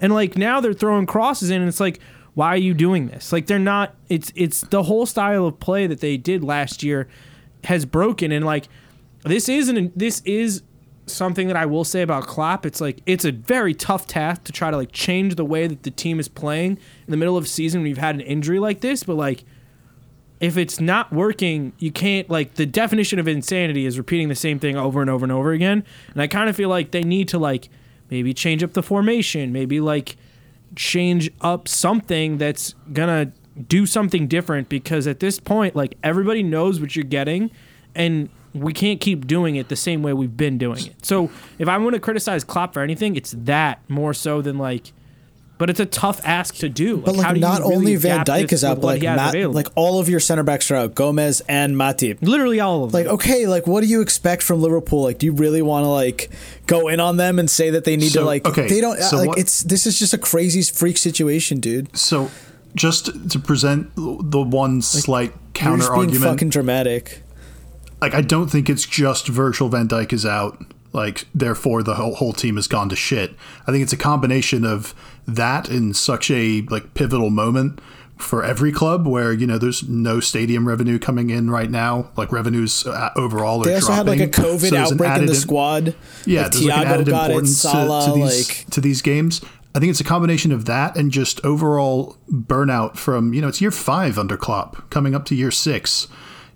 [0.00, 2.00] And like now they're throwing crosses in and it's like
[2.34, 3.32] why are you doing this?
[3.32, 7.08] Like they're not it's it's the whole style of play that they did last year
[7.64, 8.68] has broken and like
[9.24, 10.62] this isn't this is
[11.12, 12.66] something that I will say about Klopp.
[12.66, 15.82] It's like it's a very tough task to try to like change the way that
[15.82, 18.58] the team is playing in the middle of a season when you've had an injury
[18.58, 19.44] like this, but like
[20.40, 24.58] if it's not working, you can't like the definition of insanity is repeating the same
[24.58, 25.84] thing over and over and over again.
[26.12, 27.68] And I kind of feel like they need to like
[28.10, 30.16] maybe change up the formation, maybe like
[30.74, 33.30] change up something that's gonna
[33.68, 37.50] do something different because at this point, like everybody knows what you're getting
[37.94, 41.04] and we can't keep doing it the same way we've been doing it.
[41.04, 44.92] So if I'm gonna criticize Klopp for anything, it's that more so than like
[45.62, 46.96] but it's a tough ask to do.
[46.96, 49.52] but how like do not really only Van adapt Dyke is out, but like Matt,
[49.52, 52.18] like all of your center backs are out, Gomez and Matip.
[52.20, 53.04] literally all of them.
[53.04, 55.04] Like okay, like what do you expect from Liverpool?
[55.04, 56.30] Like, do you really want to like
[56.66, 58.44] go in on them and say that they need to like?
[58.44, 59.28] okay, they don't so like.
[59.28, 61.96] what- It's this is just a crazy freak situation, dude.
[61.96, 62.28] So,
[62.74, 67.21] just to present the one slight You're counter just being argument, fucking dramatic.
[68.02, 70.62] Like I don't think it's just Virgil van Dijk is out.
[70.94, 73.34] Like, therefore, the whole, whole team has gone to shit.
[73.66, 74.94] I think it's a combination of
[75.26, 77.80] that in such a like pivotal moment
[78.18, 82.10] for every club where you know there's no stadium revenue coming in right now.
[82.16, 84.18] Like revenues uh, overall are They also dropping.
[84.18, 85.94] had like a COVID So outbreak in the in- squad.
[86.26, 88.70] yeah, like, there's like an Thiago added got it, importance to- Salah, to, these like
[88.72, 89.40] to these games.
[89.74, 93.62] I think it's a combination of that and just overall burnout from you know it's
[93.62, 96.06] year five under Klopp, coming up to year six.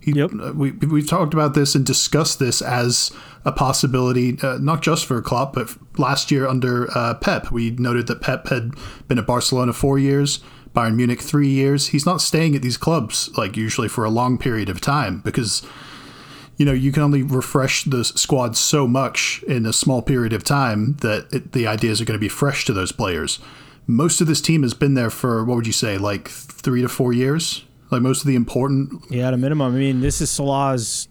[0.07, 0.31] He, Yep.
[0.41, 3.11] uh, we we've talked about this and discussed this as
[3.45, 7.51] a possibility, uh, not just for Klopp, but last year under uh, Pep.
[7.51, 8.71] We noted that Pep had
[9.09, 10.39] been at Barcelona four years,
[10.77, 11.89] Bayern Munich three years.
[11.89, 15.67] He's not staying at these clubs like usually for a long period of time because
[16.57, 20.43] you know, you can only refresh the squad so much in a small period of
[20.45, 23.41] time that it, the ideas are going to be fresh to those players.
[23.87, 26.89] Most of this team has been there for what would you say, like three to
[26.89, 27.66] four years?
[27.91, 29.05] Like most of the important.
[29.11, 29.75] Yeah, at a minimum.
[29.75, 31.09] I mean, this is Salah's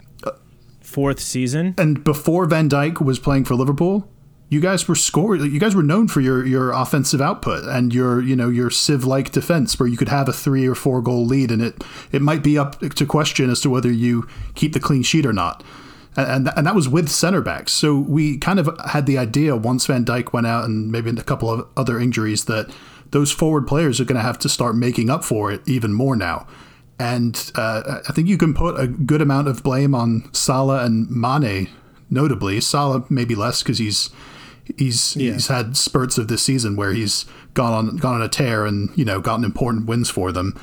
[0.81, 1.75] fourth season.
[1.77, 4.09] And before Van Dijk was playing for Liverpool,
[4.49, 5.41] you guys were scored.
[5.41, 9.03] You guys were known for your your offensive output and your you know your sieve
[9.03, 12.21] like defense, where you could have a three or four goal lead, and it it
[12.21, 15.63] might be up to question as to whether you keep the clean sheet or not.
[16.17, 17.73] And, and that was with center backs.
[17.73, 21.23] So we kind of had the idea once Van Dijk went out and maybe a
[21.23, 22.73] couple of other injuries that
[23.11, 26.15] those forward players are going to have to start making up for it even more
[26.15, 26.47] now.
[26.97, 31.09] And uh, I think you can put a good amount of blame on Salah and
[31.09, 31.69] Mane,
[32.09, 32.61] notably.
[32.61, 34.09] Salah maybe less because he's
[34.77, 38.65] he's he's had spurts of this season where he's gone on gone on a tear
[38.65, 40.57] and you know gotten important wins for them.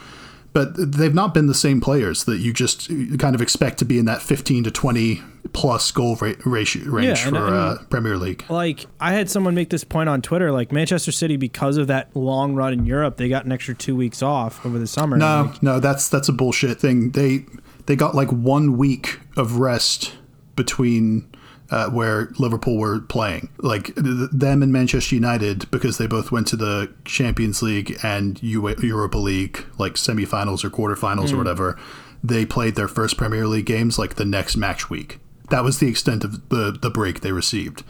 [0.54, 2.88] But they've not been the same players that you just
[3.18, 7.18] kind of expect to be in that 15 to 20 plus goal ra- ratio range
[7.18, 8.44] Yeah, and- for and- uh, Premier League.
[8.48, 10.52] Like I had someone make this point on Twitter.
[10.52, 13.96] Like Manchester City, because of that long run in Europe, they got an extra two
[13.96, 15.16] weeks off over the summer.
[15.16, 17.10] No, Like, no, that's that's a bullshit thing.
[17.10, 17.44] They
[17.86, 20.12] they got like one week of rest
[20.56, 21.28] between
[21.70, 23.48] uh, where Liverpool were playing.
[23.58, 28.40] Like th- them and Manchester United, because they both went to the Champions League and
[28.42, 31.78] U- Europa League, like semifinals or quarterfinals or whatever.
[32.22, 35.18] They played their first Premier League games like the next match week.
[35.52, 37.84] That was the extent of the the break they received.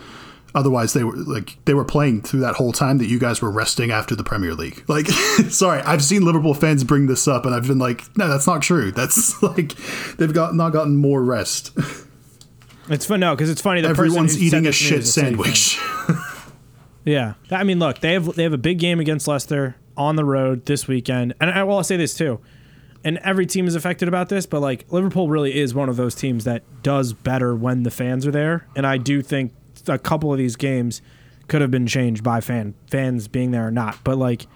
[0.55, 3.51] Otherwise, they were like they were playing through that whole time that you guys were
[3.51, 4.85] resting after the Premier League.
[4.88, 5.07] Like,
[5.48, 8.61] sorry, I've seen Liverpool fans bring this up, and I've been like, no, that's not
[8.61, 8.92] true.
[8.92, 9.72] That's like
[10.18, 11.70] they've got not gotten more rest.
[12.90, 13.20] it's fun.
[13.20, 13.81] No, because it's funny.
[13.81, 15.37] The Everyone's eating a this to me shit was City fan.
[15.37, 15.79] sandwich.
[17.05, 20.25] Yeah, I mean, look, they have they have a big game against Leicester on the
[20.25, 22.38] road this weekend, and I'll say this too,
[23.05, 26.15] and every team is affected about this, but like Liverpool really is one of those
[26.15, 29.53] teams that does better when the fans are there, and I do think
[29.88, 31.03] a couple of these games
[31.49, 34.47] could have been changed by fan fans being there or not, but like.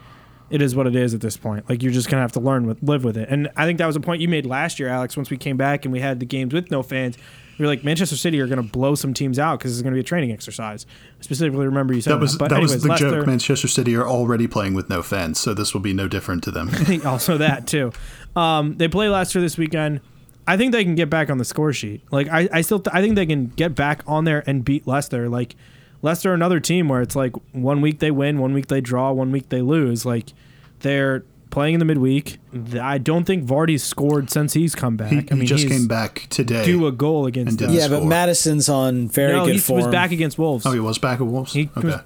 [0.48, 1.68] It is what it is at this point.
[1.68, 3.28] Like you're just gonna have to learn with live with it.
[3.28, 5.16] And I think that was a point you made last year, Alex.
[5.16, 7.18] Once we came back and we had the games with no fans,
[7.58, 10.00] we were like Manchester City are gonna blow some teams out because it's gonna be
[10.00, 10.86] a training exercise.
[11.18, 13.26] I specifically remember you said That was But that anyways, was the Leicester, joke.
[13.26, 16.50] Manchester City are already playing with no fans, so this will be no different to
[16.52, 16.70] them.
[17.04, 17.92] also that too.
[18.36, 20.00] Um, they play Leicester this weekend.
[20.46, 22.02] I think they can get back on the score sheet.
[22.12, 25.28] Like I, I still, I think they can get back on there and beat Leicester.
[25.28, 25.56] Like
[26.02, 29.12] Leicester, are another team where it's like one week they win, one week they draw,
[29.12, 30.04] one week they lose.
[30.06, 30.32] Like
[30.80, 32.38] they're playing in the midweek.
[32.80, 35.10] I don't think Vardy's scored since he's come back.
[35.10, 36.64] He, I mean, he just he's came back today.
[36.64, 37.74] Do a goal against And did them.
[37.74, 38.04] the yeah, but.
[38.06, 39.82] Maddison's on very no, good he form.
[39.82, 40.66] was back against Wolves.
[40.66, 41.52] oh, he was back at Wolves.
[41.54, 41.86] He okay.
[41.88, 42.00] was-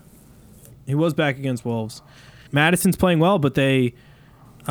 [0.87, 2.00] He was back against Wolves.
[2.53, 3.94] Maddison's playing well, but they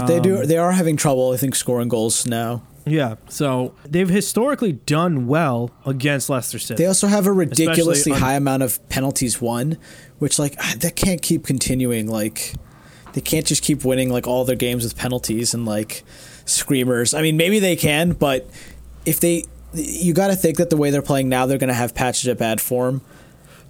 [0.07, 0.45] they Um, do.
[0.45, 1.31] They are having trouble.
[1.31, 2.61] I think scoring goals now.
[2.89, 6.83] Yeah, so they've historically done well against Leicester City.
[6.83, 9.77] They also have a ridiculously high amount of penalties won,
[10.17, 12.07] which like ah, that can't keep continuing.
[12.07, 12.55] Like
[13.13, 16.03] they can't just keep winning like all their games with penalties and like
[16.45, 17.13] screamers.
[17.13, 18.49] I mean, maybe they can, but
[19.05, 21.73] if they, you got to think that the way they're playing now, they're going to
[21.73, 23.01] have patches of bad form.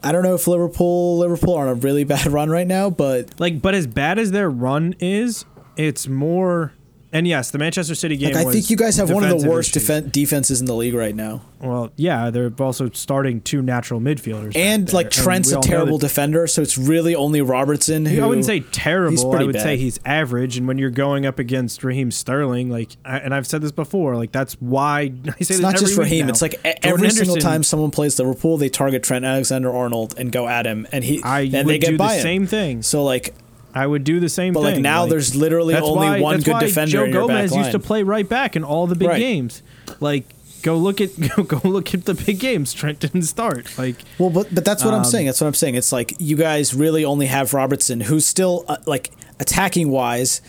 [0.02, 3.40] I don't know if Liverpool Liverpool are on a really bad run right now, but
[3.40, 5.46] like, but as bad as their run is,
[5.78, 6.74] it's more.
[7.12, 8.36] And yes, the Manchester City game.
[8.36, 10.94] like I think you guys have one of the worst defen- defenses in the league
[10.94, 11.42] right now.
[11.60, 16.46] Well, yeah, they're also starting two natural midfielders, And like Trent's we a terrible defender,
[16.46, 19.36] so it's really only Robertson who I wouldn't say terrible.
[19.36, 20.58] I would say he's average.
[20.58, 24.16] And when you're going up against Raheem Sterling, like, I, and I've said this before,
[24.16, 26.30] like that's why I say It's this not just Raheem.
[26.30, 30.14] It's like Jordan every single Henderson- time someone plays Liverpool, they target Trent Alexander Arnold
[30.18, 32.84] and go at him, and he I and they get do by the same thing.
[32.84, 33.34] So like,
[33.74, 34.74] I would do the same But, thing.
[34.76, 37.72] like, now there's literally only why- one good defender Joe in your back Gomez used
[37.72, 39.20] to play right back in all the big Right.
[39.20, 39.62] games.
[40.00, 40.26] Like,
[40.64, 42.74] go look at go, go look at the big games.
[42.74, 43.68] Trent didn't start.
[43.78, 45.28] Like, well, but but that's what Um, I'm saying.
[45.28, 45.76] That's what I'm saying.
[45.76, 50.42] It's like you guys really only have Robertson, who's still uh, like attacking wise,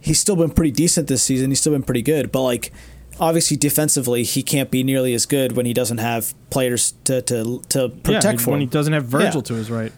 [0.00, 1.50] he's still been pretty decent this season.
[1.50, 2.72] He's still been pretty good, but like
[3.20, 7.62] obviously defensively he can't be nearly as good when he doesn't have players to to,
[7.68, 8.68] to protect yeah, for when him.
[8.68, 9.48] he doesn't have Virgil Yeah.
[9.48, 9.92] to his right.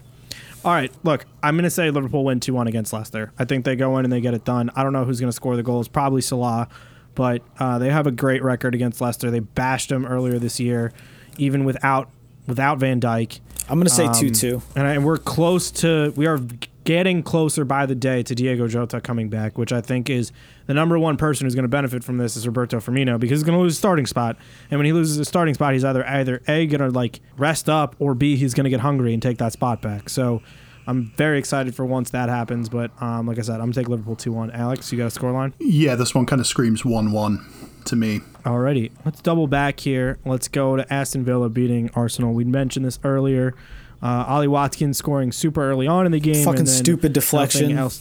[0.64, 3.32] All right, look, I'm going to say Liverpool win 2 1 against Leicester.
[3.38, 4.70] I think they go in and they get it done.
[4.74, 5.88] I don't know who's going to score the goals.
[5.88, 6.68] Probably Salah,
[7.14, 9.30] but uh, they have a great record against Leicester.
[9.30, 10.92] They bashed them earlier this year,
[11.36, 12.08] even without
[12.46, 13.40] without Van Dijk.
[13.68, 14.62] I'm going to say Um, two two.
[14.76, 16.38] And, I, and we're close to, we are
[16.84, 20.32] getting closer by the day to Diego Jota coming back, which I think is
[20.66, 23.44] the number one person who's going to benefit from this is Roberto Firmino because he's
[23.44, 24.36] going to lose his starting spot.
[24.70, 27.68] And when he loses his starting spot, he's either either A, going to like rest
[27.68, 30.08] up, or B, he's going to get hungry and take that spot back.
[30.08, 30.42] So
[30.86, 32.68] I'm very excited for once that happens.
[32.68, 34.50] But um, like I said, I'm going to take Liverpool 2 1.
[34.50, 35.54] Alex, you got a score line?
[35.58, 37.46] Yeah, this one kind of screams 1 1
[37.86, 38.20] to me.
[38.44, 40.18] Alrighty, let's double back here.
[40.24, 42.34] Let's go to Aston Villa beating Arsenal.
[42.34, 43.54] We mentioned this earlier.
[44.04, 46.44] Uh, Ollie Watkins scoring super early on in the game.
[46.44, 47.76] Fucking and then stupid deflection.
[47.78, 48.00] Else.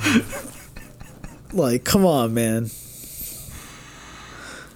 [1.52, 2.64] Like, come on, man.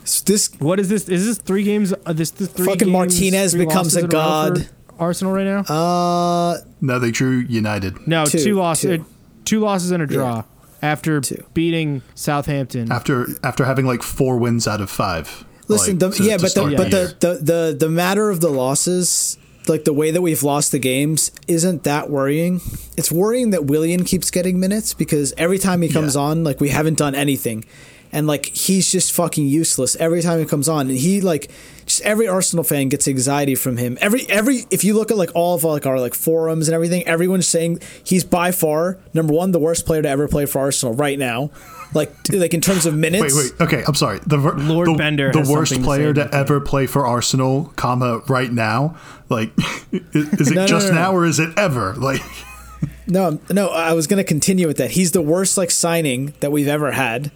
[0.05, 1.09] S- This What is this?
[1.09, 1.93] Is this three games?
[2.07, 4.69] Uh, this the three Fucking games, Martinez three becomes a god.
[4.99, 5.61] Arsenal right now?
[5.63, 8.07] uh No, they drew United.
[8.07, 8.99] no, two, two, losses.
[8.99, 9.07] two.
[9.45, 10.45] Two losses and a draw
[10.83, 11.45] after Two.
[11.55, 12.93] beating Southampton.
[12.93, 15.45] After after having like four wins out of five.
[15.69, 17.35] Listen, like, the, to- yeah, to but the, but the, the
[17.71, 21.85] the the matter of the losses, like the way that we've lost the games, isn't
[21.85, 22.61] that worrying.
[22.97, 26.23] It's worrying that Willian keeps getting minutes because every time he comes Yeah.
[26.23, 27.65] on, like we haven't done anything.
[28.11, 31.51] And like he's just fucking useless every time he comes on, and he like
[31.85, 33.99] just every Arsenal fan gets anxiety from him.
[34.01, 37.07] Every every if you look at like all of like our like forums and everything,
[37.07, 40.95] everyone's saying he's by far number one the worst player to ever play for Arsenal
[40.95, 41.51] right now.
[41.95, 43.35] Like like in terms of minutes.
[43.35, 43.61] Wait, wait.
[43.67, 44.19] Okay, I'm sorry.
[44.27, 47.07] The ver- Lord the, Bender the has worst something to player to ever play for
[47.07, 48.97] Arsenal, comma right now.
[49.31, 49.53] Like,
[49.93, 51.01] is, is it No, no, just no, no.
[51.01, 51.95] now or is it ever?
[51.95, 52.21] Like,
[53.07, 54.91] No, no, I was going to continue with that.
[54.93, 57.33] He's the worst like signing that we've ever had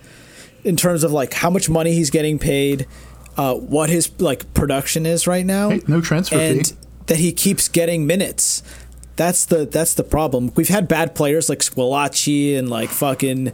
[0.64, 2.86] in terms of like how much money he's getting paid,
[3.38, 6.74] uh, what his like production is right now, Hey, no transfer and fee.
[7.06, 8.62] that he keeps getting minutes.
[9.16, 10.52] That's the that's the problem.
[10.54, 13.52] We've had bad players like Squillaci and like fucking,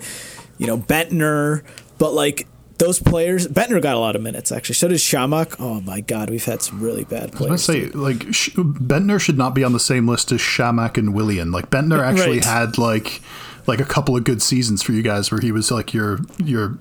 [0.59, 1.63] you know, Bendtner,
[1.99, 2.47] but like
[2.79, 4.75] those players, Bendtner got a lot of minutes actually.
[4.77, 5.57] So did Chamakh.
[5.59, 7.69] Oh my god, we've had some really bad players.
[7.69, 7.93] I players.
[7.93, 11.51] say like Sh- Bendtner should not be on the same list as Chamakh and Willian.
[11.51, 12.45] Like Bendtner actually Right.
[12.45, 13.21] had like
[13.67, 16.79] like a couple of good seasons for you guys where he was like your your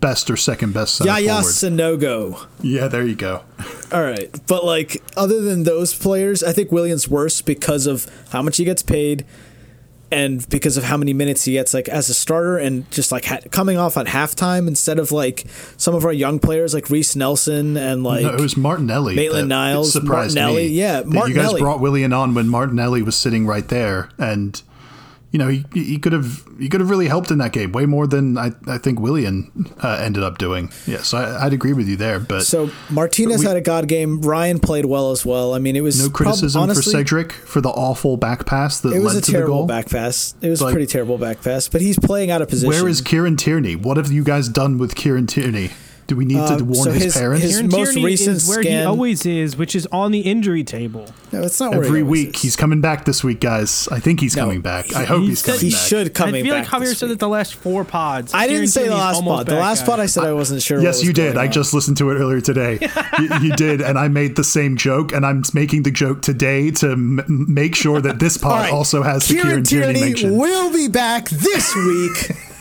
[0.00, 1.44] best or second best center Yaya forward.
[1.52, 2.46] Sanogo.
[2.60, 3.42] Yeah, there you go.
[3.92, 8.42] All right, but like other than those players, I think Williams worse because of how
[8.42, 9.24] much he gets paid,
[10.14, 13.24] and because of how many minutes he gets like as a starter, and just like
[13.26, 15.44] ha- coming off at halftime instead of like
[15.76, 19.14] some of our young players like Reiss Nelson and like no, it was Martinelli.
[19.16, 20.74] Maitland Niles, surprised Martinelli, me.
[20.74, 21.60] yeah, that You guys Martinelli.
[21.60, 24.62] brought Willian on when Martinelli was sitting right there, and
[25.34, 27.86] you know he he could have he could have really helped in that game way
[27.86, 29.50] more than I I think Willian
[29.82, 30.70] uh, ended up doing.
[30.86, 33.88] Yeah, so I, I'd agree with you there, but so Martinez we- had a god
[33.88, 34.20] game.
[34.20, 35.52] Ryan played well as well.
[35.52, 38.78] I mean, it was no prob- criticism honestly, for Cedric for the awful back pass
[38.82, 39.66] that It was led a to the terrible goal.
[39.66, 40.36] back pass.
[40.40, 42.68] It was Like- pretty terrible back pass, but he's playing out of position.
[42.68, 43.74] Where is Kieran Tierney?
[43.74, 45.70] What have you guys done with Kieran Tierney?
[46.06, 47.42] Do we need Uh, to warn so his, his- parents?
[47.44, 50.62] his- Kieran most Tierney recent is where he always is, which is on the injury
[50.62, 51.06] table.
[51.32, 52.42] no, it's not where he Every week is.
[52.42, 53.88] he's coming back this week, guys.
[53.90, 54.94] I think he's No, coming back.
[54.94, 55.80] I hope he he's said- coming he back.
[55.80, 56.26] should come.
[56.32, 56.40] back.
[56.40, 58.32] I feel back like Javier said that the last four pods.
[58.34, 59.46] I didn't Kieran say the last almost pod.
[59.46, 60.78] The last pod I said I wasn't sure.
[60.82, 61.34] Yes, what was you did.
[61.34, 62.78] going I just listened to it earlier today.
[63.18, 66.70] you, you did, and I made the same joke, and I'm making the joke today
[66.72, 68.72] to m- make sure that this pod All right.
[68.72, 70.36] also has the Kieran Kieran Tierney Tierney mention.
[70.36, 72.36] will be back this week,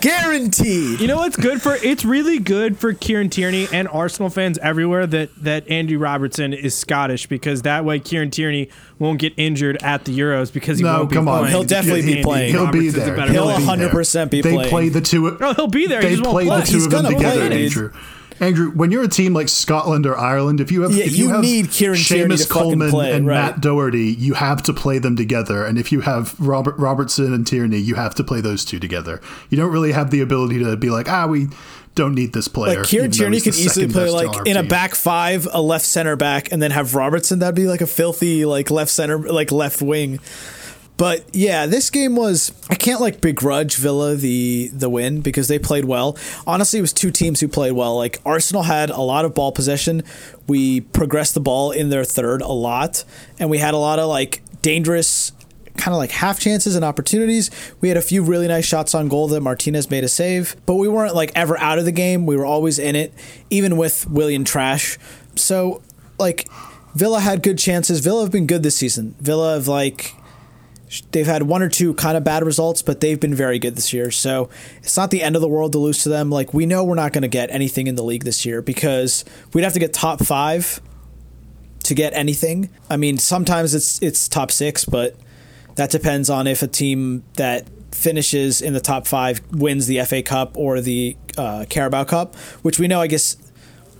[0.00, 1.00] guaranteed.
[1.00, 1.74] You know what's good for?
[1.76, 6.74] It's really good for Kieran Tierney and Arsenal fans everywhere that that Andy Robertson is
[6.76, 10.98] Scottish because that way Kieran Tierney won't get injured at the Euros because he No,
[10.98, 11.24] won't be on.
[11.24, 12.52] playing He'll because definitely be playing.
[12.52, 13.30] He'll be Robertson's a there.
[13.30, 14.68] He'll be 100% be they playing.
[14.70, 15.36] play the two.
[15.40, 16.00] No, he'll be there.
[16.00, 17.54] He They just won't play the two He's of them gonna play, together.
[17.54, 17.92] Andrew.
[18.40, 21.30] Andrew, when you're a team like Scotland or Ireland, if you have Yeah, if you
[21.30, 23.34] have need Kieran Seamus Coleman play, and right.
[23.34, 25.64] Matt Doherty, you have to play them together.
[25.64, 29.20] And if you have Robert Robertson and Tierney, you have to play those two together.
[29.50, 31.48] You don't really have the ability to be like, ah, we
[31.94, 32.80] don't need this player.
[32.80, 36.52] Like Kieran Tierney could easily play like in a back five, a left center back,
[36.52, 37.40] and then have Robertson.
[37.40, 40.20] That'd be like a filthy like left center, like left wing.
[40.98, 45.58] But yeah, this game was I can't like begrudge Villa the the win because they
[45.58, 46.18] played well.
[46.44, 47.96] Honestly, it was two teams who played well.
[47.96, 50.02] Like Arsenal had a lot of ball possession.
[50.48, 53.04] We progressed the ball in their third a lot,
[53.38, 55.32] and we had a lot of like dangerous
[55.76, 57.48] kind of like half chances and opportunities.
[57.80, 60.74] We had a few really nice shots on goal that Martinez made a save, but
[60.74, 62.26] we weren't like ever out of the game.
[62.26, 63.14] We were always in it,
[63.50, 64.98] even with Willian Trash.
[65.36, 65.80] So
[66.18, 66.48] like
[66.96, 68.00] Villa had good chances.
[68.00, 69.14] Villa have been good this season.
[69.20, 70.16] Villa have like
[71.12, 73.92] they've had one or two kind of bad results, but they've been very good this
[73.92, 74.10] year.
[74.10, 74.48] So
[74.82, 76.30] it's not the end of the world to lose to them.
[76.30, 79.24] Like we know we're not going to get anything in the league this year because
[79.52, 80.80] we'd have to get top five
[81.84, 82.70] to get anything.
[82.90, 85.16] I mean, sometimes it's it's top six, but
[85.76, 90.22] that depends on if a team that finishes in the top five wins the FA
[90.22, 93.36] Cup or the uh, Carabao Cup, which we know, I guess.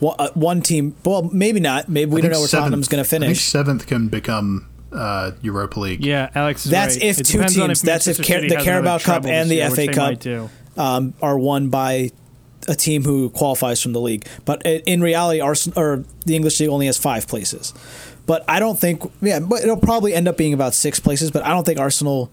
[0.01, 1.89] One, uh, one team, well, maybe not.
[1.89, 3.41] Maybe we don't know where seventh- Tottenham's going to I think finish.
[3.43, 6.05] seventh can become uh, Europa League.
[6.05, 6.65] Yeah, Alex.
[6.65, 7.05] Is That's right.
[7.05, 9.71] if It two depends on teams- that's if Car- the Carabao Cup and the year,
[9.71, 10.51] FA Cup.
[10.77, 12.11] um, are won by
[12.67, 14.27] a team who qualifies from the league.
[14.45, 17.73] But in reality, Arsenal or the English league only has five places.
[18.27, 21.31] But I don't think, yeah, but it'll probably end up being about six places.
[21.31, 22.31] But I don't think Arsenal,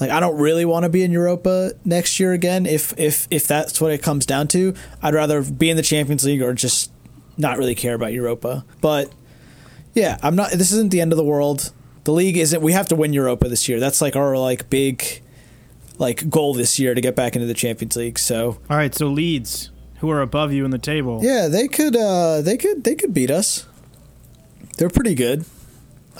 [0.00, 2.66] like, I don't really want to be in Europa next year again.
[2.66, 6.24] If if if that's what it comes down to, I'd rather be in the Champions
[6.24, 6.92] League or just
[7.36, 8.64] not really care about Europa.
[8.80, 9.10] But
[9.98, 10.50] yeah, I'm not.
[10.52, 11.72] This isn't the end of the world.
[12.04, 12.62] The league isn't.
[12.62, 13.78] We have to win Europa this year.
[13.80, 15.22] That's like our like big
[15.98, 18.18] like goal this year to get back into the Champions League.
[18.18, 21.20] So All right, so Leeds, who are above you in the table.
[21.22, 23.66] yeah, they could uh they could they could beat us.
[24.78, 25.44] They're pretty good.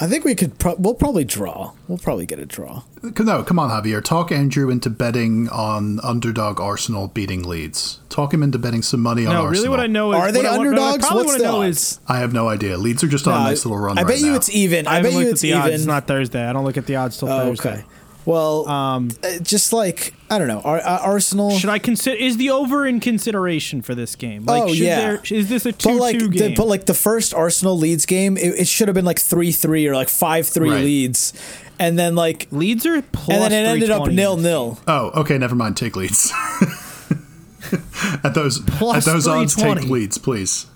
[0.00, 0.58] I think we could.
[0.60, 1.72] Pro- we'll probably draw.
[1.88, 2.82] We'll probably get a draw.
[3.02, 4.02] No, come on, Javier.
[4.02, 7.98] Talk Andrew into betting on underdog Arsenal beating Leeds.
[8.08, 9.52] Talk him into betting some money on No, Arsenal.
[9.52, 11.06] really, what I know is Are they what I want- what I underdogs?
[11.06, 11.78] probably What's wanna the know odds?
[11.78, 12.76] is I have no idea.
[12.78, 14.36] Leeds are just on a nice little run I right bet you now.
[14.36, 14.86] it's even.
[14.86, 15.66] I I, bet you it's at the odds.
[15.66, 15.74] even.
[15.80, 16.44] It's not Thursday.
[16.46, 17.70] I don't look at the odds till oh, Thursday.
[17.70, 17.84] okay.
[18.28, 20.60] Well, Um, uh, just like I don't know.
[20.60, 21.50] Ar- uh, Arsenal.
[21.58, 22.14] should I consider?
[22.18, 24.44] Is the over in consideration for this game?
[24.44, 25.00] Like, Oh, should yeah.
[25.00, 26.54] There, is this a But two-two like, the, game?
[26.54, 29.86] but like the first Arsenal Leeds game, it, it should have been like three three
[29.86, 30.84] or like five three Right.
[30.84, 31.32] Leeds,
[31.78, 34.78] and then like, Leeds are plus and then it ended up nil nil.
[34.86, 35.78] Oh, okay, never mind.
[35.78, 36.30] Take Leeds.
[38.22, 39.86] at those Plus at those odds, take 320.
[39.90, 40.66] Leeds, please.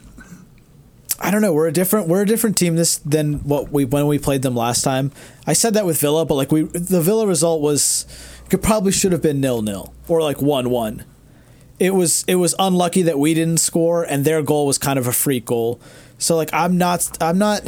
[1.22, 1.52] I don't know.
[1.52, 4.56] We're a different we're a different team this than what we when we played them
[4.56, 5.12] last time.
[5.46, 8.06] I said that with Villa, but like we the Villa result was
[8.50, 11.04] could probably should have been nil nil or like one one.
[11.78, 15.06] It was it was unlucky that we didn't score and their goal was kind of
[15.06, 15.80] a freak goal.
[16.18, 17.62] So like I'm not I'm not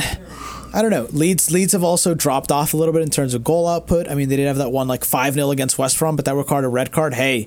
[0.74, 1.06] I don't know.
[1.12, 4.08] Leeds Leeds have also dropped off a little bit in terms of goal output.
[4.08, 6.34] I mean they did have that one like five 0 against West Brom, but that
[6.34, 7.14] required a red card.
[7.14, 7.46] Hey,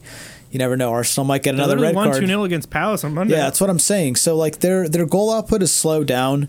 [0.52, 0.92] you never know.
[0.92, 2.22] Arsenal might get another literally red won card.
[2.22, 3.36] 2 0 against Palace on Monday.
[3.36, 4.16] Yeah, that's what I'm saying.
[4.18, 6.48] So like their their goal output is slowed down,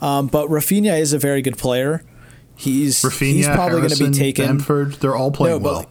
[0.00, 2.02] um, but Rafinha is a very good player.
[2.56, 4.46] He's Rafinha, he's probably going to Harrison, be taken.
[4.58, 5.86] Bamford, they're all playing No, but, well.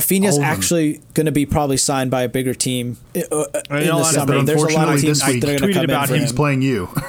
[0.00, 0.44] Rafinha's All of them.
[0.44, 4.34] actually going to be probably signed by a bigger team uh, uh, in the summer.
[4.36, 5.74] but There's a lot of unfortunately teams this week- that are I going tweeted to
[5.74, 6.20] come in about for him.
[6.20, 6.88] He's playing you.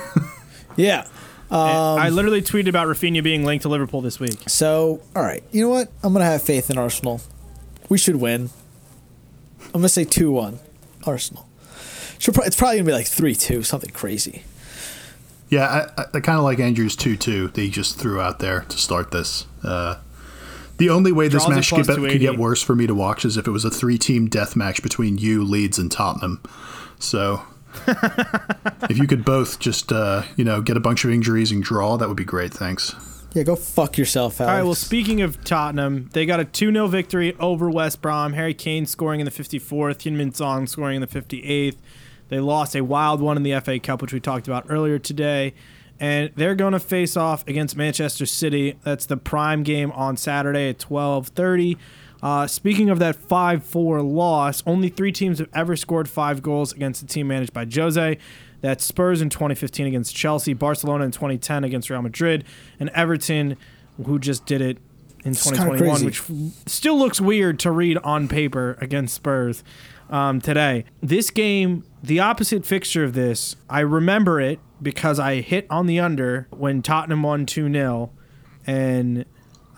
[0.77, 1.05] Yeah.
[1.49, 4.39] And I literally tweeted about Rafinha being linked to Liverpool this week.
[4.47, 5.89] So all right, you know what?
[6.01, 7.19] I'm going to have faith in Arsenal.
[7.89, 8.51] We should win.
[9.74, 10.59] I'm going to say two one,
[11.05, 11.47] Arsenal.
[12.19, 14.43] Should pro- it's probably going to be like three two, something crazy.
[15.51, 18.61] Yeah, I, I kind of like Andrew's 2 2 that he just threw out there
[18.61, 19.45] to start this.
[19.61, 19.97] Uh,
[20.78, 23.36] the only way this Draws match could, could get worse for me to watch is
[23.36, 26.41] if it was a three team death match between you, Leeds, and Tottenham.
[26.99, 27.41] So
[28.89, 31.97] if you could both just, uh, you know, get a bunch of injuries and draw,
[31.97, 32.53] that would be great.
[32.53, 32.95] Thanks.
[33.34, 34.49] Yeah, go fuck yourself, Alex.
[34.49, 38.34] All right, well, speaking of Tottenham, they got a 2 0 victory over West Brom.
[38.34, 41.77] Harry Kane scoring in the 54th, Hyun Song scoring in the 58th.
[42.27, 45.53] They lost a wild one in the FA Cup, which we talked about earlier today.
[45.99, 48.77] And they're going to face off against Manchester City.
[48.84, 51.77] That's the prime game on Saturday at 12:30.
[52.21, 57.01] Uh, speaking of that 5-4 loss, only three teams have ever scored five goals against
[57.01, 58.17] a team managed by Jose.
[58.62, 62.45] That's Spurs in 2015 against Chelsea, Barcelona in 2010 against Real Madrid,
[62.80, 63.57] and Everton,
[64.05, 64.78] who just did it
[65.24, 66.24] in kinda 2021, which
[66.66, 69.64] still looks weird to read on paper against Spurs
[70.09, 70.86] um, today.
[71.01, 75.99] This game, the opposite fixture of this, I remember it because I hit on the
[75.99, 78.12] under when Tottenham won 2 0.
[78.68, 79.26] And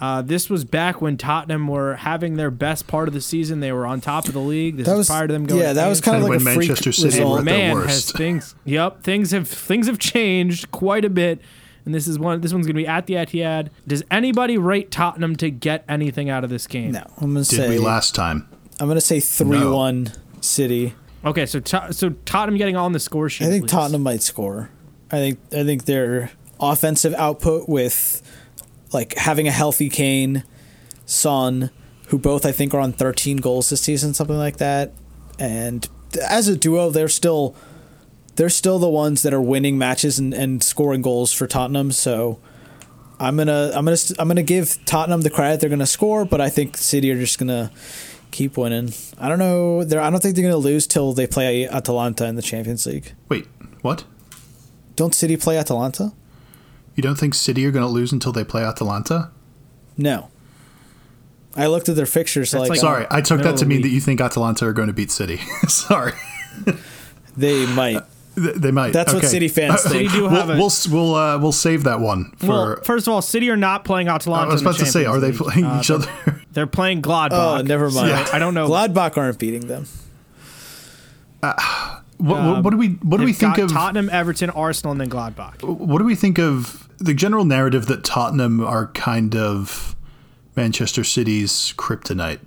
[0.03, 3.59] uh, this was back when Tottenham were having their best part of the season.
[3.61, 4.75] They were on top of the league.
[4.77, 5.61] This that was was prior to them going.
[5.61, 7.39] yeah, that was kind of And like a when freak Manchester City were result.
[7.39, 7.87] at their man worst.
[7.89, 8.55] has things.
[8.65, 11.39] Yep, things have things have changed quite a bit.
[11.85, 12.41] And this is one.
[12.41, 13.69] This one's going to be at the Etihad.
[13.87, 16.91] Does anybody rate Tottenham to get anything out of this game?
[16.91, 18.47] No, I'm gonna Did say we last time?
[18.79, 20.95] I'm gonna say three one City.
[21.25, 23.45] Okay, so To- so Tottenham getting on the score sheet.
[23.45, 23.71] I think please.
[23.71, 24.69] Tottenham might score.
[25.11, 28.21] I think I think their offensive output with
[28.93, 30.43] like having a healthy Kane,
[31.05, 31.69] Son,
[32.07, 34.93] who both I think are on 13 goals this season, something like that,
[35.39, 35.87] and
[36.21, 37.55] as a duo, they're still
[38.35, 41.91] they're still the ones that are winning matches and, and scoring goals for Tottenham.
[41.91, 42.39] So
[43.19, 46.49] I'm gonna I'm gonna I'm gonna give Tottenham the credit they're gonna score, but I
[46.49, 47.71] think City are just gonna
[48.31, 48.93] keep winning.
[49.19, 49.83] I don't know.
[49.83, 53.13] They're I don't think they're gonna lose till they play Atalanta in the Champions League.
[53.29, 53.47] Wait,
[53.81, 54.03] what?
[54.95, 56.13] Don't City play Atalanta?
[56.95, 59.31] You don't think City are going to lose until they play Atalanta?
[59.97, 60.29] No.
[61.55, 63.81] I looked at their fixtures like, like- Sorry, I took that to of the mean
[63.83, 65.37] that you think Atalanta are going to beat City.
[65.67, 66.13] Sorry,
[67.37, 68.03] they might.
[68.35, 68.93] They might.
[68.93, 70.11] That's what City fans City think.
[70.13, 70.57] do have We'll a.
[70.57, 72.47] we'll we'll, uh, we'll save that one for.
[72.47, 74.49] well, first of all, City are not playing Atalanta.
[74.49, 75.37] I was in about to say, are they League.
[75.37, 76.11] playing Uh, each other?
[76.51, 77.59] They're playing Gladbach.
[77.59, 78.27] Oh, never mind.
[78.27, 78.67] So I don't know.
[78.67, 79.85] Gladbach aren't beating them.
[82.23, 85.09] What, what, what do we what do we think of Tottenham, Everton, Arsenal, and then
[85.09, 85.61] Gladbach.
[85.61, 89.95] what do we think of the general narrative that Tottenham are kind of
[90.55, 92.39] Manchester City's kryptonite?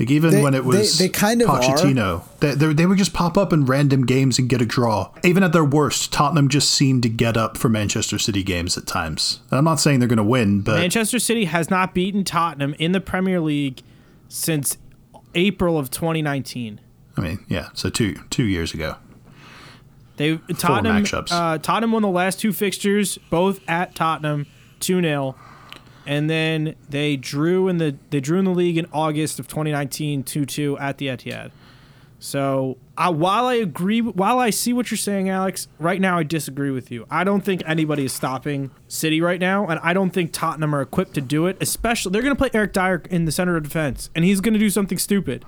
[0.00, 1.60] Like even They- when it was they- they kind of are.
[1.60, 5.12] Pochettino, they, they, they would just pop up in random games and get a draw.
[5.24, 8.86] Even at their worst, Tottenham just seemed to get up for Manchester City games at
[8.86, 9.40] times.
[9.50, 12.74] And I'm not saying they're going to win, but Manchester City has not beaten Tottenham
[12.78, 13.82] in the Premier League
[14.28, 14.76] since
[15.34, 16.80] April of 2019.
[17.18, 17.68] I mean, yeah.
[17.74, 18.96] So two two years ago,
[20.16, 24.46] They Tottenham uh, Tottenham won the last two fixtures, both at Tottenham,
[24.80, 25.34] two 0
[26.08, 30.24] and then they drew in the they drew in the league in August of 2019,
[30.24, 31.50] 2-2 at the Etihad.
[32.18, 36.24] So I, while I agree, while I see what you're saying, Alex, right now I
[36.24, 37.06] disagree with you.
[37.10, 40.80] I don't think anybody is stopping City right now, and I don't think Tottenham are
[40.80, 41.58] equipped to do it.
[41.60, 44.54] Especially, they're going to play Eric Dier in the center of defense, and he's going
[44.54, 45.44] to do something stupid.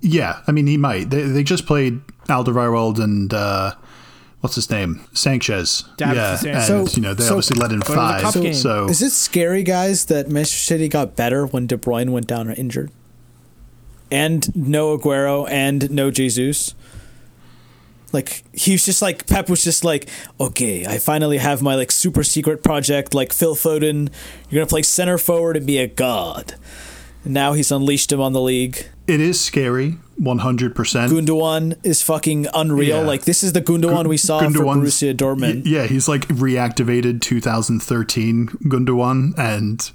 [0.00, 0.40] Yeah.
[0.46, 1.10] I mean, he might.
[1.10, 3.74] They they just played Alderweireld and uh,
[4.40, 5.84] what's his name, Sanchez.
[5.98, 6.70] Davinson yeah, Sanchez.
[6.70, 8.22] and So- you know they so- obviously let in five.
[8.22, 8.54] cup game.
[8.54, 12.48] So Is it scary, guys, that Manchester City got better when De Bruyne went down
[12.48, 12.90] or injured?
[14.10, 16.74] And no Aguero and no Jesus?
[18.12, 20.08] Like he was just like Pep was just like,
[20.38, 23.12] okay, I finally have my like super secret project.
[23.12, 24.08] Like Phil Foden,
[24.48, 26.54] you're gonna play center forward and be a god.
[27.24, 28.86] Now he's unleashed him on the league.
[29.06, 31.12] it is scary, one hundred percent.
[31.12, 33.00] Gundogan is fucking unreal.
[33.00, 33.06] Yeah.
[33.06, 35.62] Like this is the Gundogan we saw for Borussia Dortmund.
[35.64, 39.90] Yeah, he's like reactivated 2013 Gundogan, and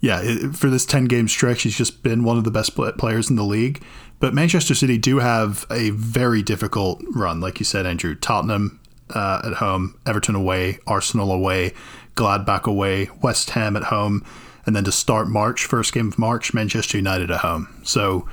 [0.00, 2.92] yeah, it, for this 10 game stretch, he's just been one of the best pl-
[2.92, 3.82] players in the league.
[4.20, 8.14] But Manchester City do have a very difficult run, like you said, Andrew.
[8.14, 8.80] Tottenham
[9.10, 11.72] uh, at home, Everton away, Arsenal away,
[12.14, 14.24] Gladbach away, West Ham at home,
[14.66, 17.80] and then to start March, first game of March, Manchester United at home.
[17.84, 18.28] So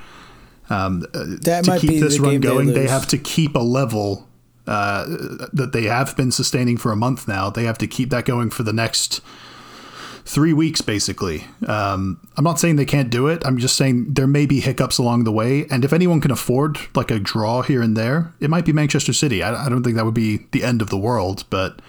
[1.42, 4.28] That to keep this run going, they, they have to keep a level
[4.66, 5.04] uh,
[5.52, 7.50] that they have been sustaining for a month now.
[7.50, 9.20] They have to keep that going for the next
[10.24, 11.44] three weeks, basically.
[11.66, 13.42] Um, I'm not saying they can't do it.
[13.44, 15.66] I'm just saying there may be hiccups along the way.
[15.68, 19.12] And if anyone can afford like a draw here and there, it might be Manchester
[19.12, 19.42] City.
[19.42, 21.82] I, I don't think that would be the end of the world, but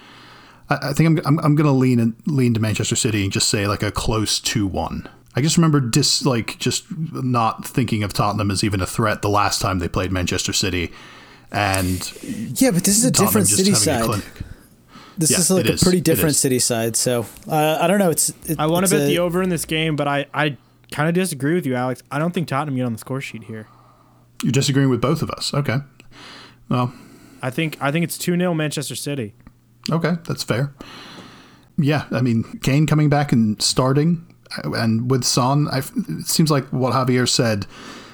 [0.81, 3.31] I, I think I'm, I'm, I'm going to lean and lean to Manchester City and
[3.31, 5.07] just say like a close two one.
[5.35, 9.29] I just remember dis like just not thinking of Tottenham as even a threat the
[9.29, 10.91] last time they played Manchester City,
[11.51, 12.11] and
[12.59, 14.23] Yeah, but this is a Tottenham different city side.
[15.17, 15.83] This Yeah, is like a is.
[15.83, 16.95] pretty different city side.
[16.95, 18.09] So uh, I don't know.
[18.09, 20.57] It's it, I want to bet a- the over in this game, but I, I
[20.91, 22.01] kind of disagree with you, Alex.
[22.11, 23.67] I don't think Tottenham get on the score sheet here.
[24.43, 25.53] You're disagreeing with both of us.
[25.53, 25.77] Okay.
[26.69, 26.93] Well,
[27.41, 29.33] I think I think it's 2 0 Manchester City.
[29.91, 30.73] Okay, that's fair.
[31.77, 34.25] Yeah, I mean, Kane coming back and starting,
[34.63, 37.65] uh, and with Son, I, it seems like what Javier said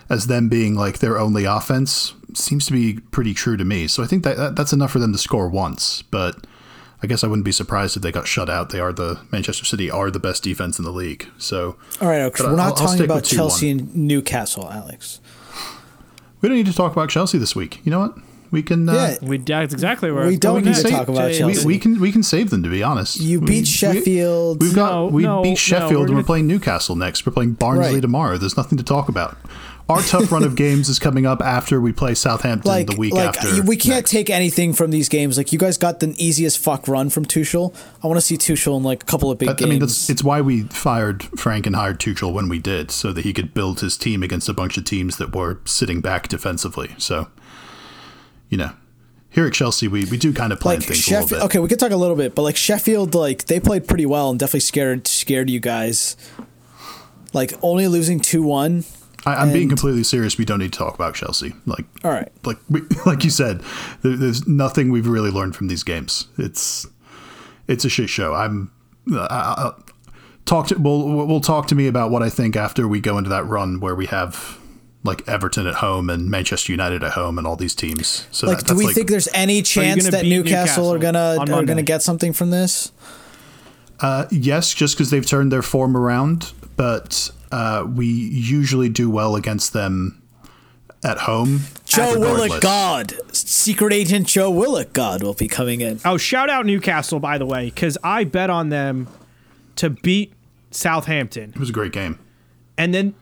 [0.09, 3.87] as them being like their only offense seems to be pretty true to me.
[3.87, 6.47] So I think that, that that's enough for them to score once, but
[7.03, 8.69] I guess I wouldn't be surprised if they got shut out.
[8.69, 11.27] They are the Manchester City are the best defense in the league.
[11.37, 13.35] So All right, okay, we're I'll- not I'll talking about with 2-1.
[13.35, 15.19] Chelsea and Newcastle, Alex.
[16.41, 17.81] we don't need to talk about Chelsea this week.
[17.85, 18.15] You know what?
[18.51, 18.87] We can.
[18.89, 20.95] Uh, Yeah, We that's exactly where We don't going need to next.
[20.95, 21.43] talk about Jay.
[21.43, 23.19] we, we can we can save them to be honest.
[23.19, 24.61] You beat we- Sheffield.
[24.61, 27.25] We've got No, we no, no, beat Sheffield we're and we're playing Newcastle next.
[27.25, 28.01] We're playing Barnsley Right.
[28.01, 28.37] tomorrow.
[28.37, 29.37] There's nothing to talk about.
[29.87, 33.11] Our tough run of games is coming up after we play Southampton like, the week
[33.11, 33.63] like after.
[33.63, 34.11] we can't next.
[34.11, 35.35] take anything from these games.
[35.35, 37.73] Like you guys got the easiest fuck run from Tuchel.
[38.03, 39.65] I want to see Tuchel in like a couple of big I, games.
[39.67, 43.11] I mean, that's, it's why we fired Frank and hired Tuchel when we did, so
[43.13, 46.27] that he could build his team against a bunch of teams that were sitting back
[46.27, 46.91] defensively.
[46.99, 47.27] So,
[48.49, 48.71] you know,
[49.29, 51.45] here at Chelsea, we, we do kind of plan like things a little bit.
[51.45, 54.29] Okay, we could talk a little bit, but like Sheffield, like they played pretty well
[54.31, 56.17] and definitely scared scared you guys.
[57.33, 58.85] Like only losing two one.
[59.25, 60.37] I, I'm being completely serious.
[60.37, 61.53] We don't need to talk about Chelsea.
[61.65, 62.31] Like, All right.
[62.45, 63.61] like we, like you said,
[64.01, 66.27] there, there's nothing we've really learned from these games.
[66.37, 66.87] It's
[67.67, 68.33] it's a shit show.
[68.33, 68.71] I'm
[69.11, 69.71] uh, uh,
[70.45, 73.29] talk to we'll we'll talk to me about what I think after we go into
[73.29, 74.59] that run where we have
[75.03, 78.27] like Everton at home and Manchester United at home and all these teams.
[78.31, 81.37] So Like, that, do we like, think there's any chance that beat Newcastle, are gonna
[81.39, 82.91] are gonna get something from this?
[84.01, 89.35] uh, yes, just because they've turned their form around, but uh, we usually do well
[89.35, 90.21] against them
[91.03, 91.61] at home.
[91.85, 92.19] Joe.
[92.19, 95.99] Willock God, secret agent Joe Willock God will be coming in.
[96.05, 99.07] Oh, shout out Newcastle by the way, because I bet on them
[99.77, 100.33] to beat
[100.71, 102.19] Southampton, It was a great game.
[102.77, 103.15] and then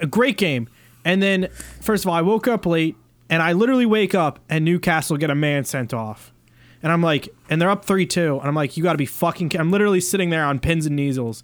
[0.00, 0.68] a great game.
[1.04, 1.48] And then,
[1.80, 2.96] first of all, I woke up late,
[3.28, 6.32] and I literally wake up and Newcastle get a man sent off,
[6.82, 9.06] and I'm like, and they're up three two, and I'm like, you got to be
[9.06, 9.50] fucking.
[9.50, 11.42] ki-" I'm literally sitting there on pins and needles,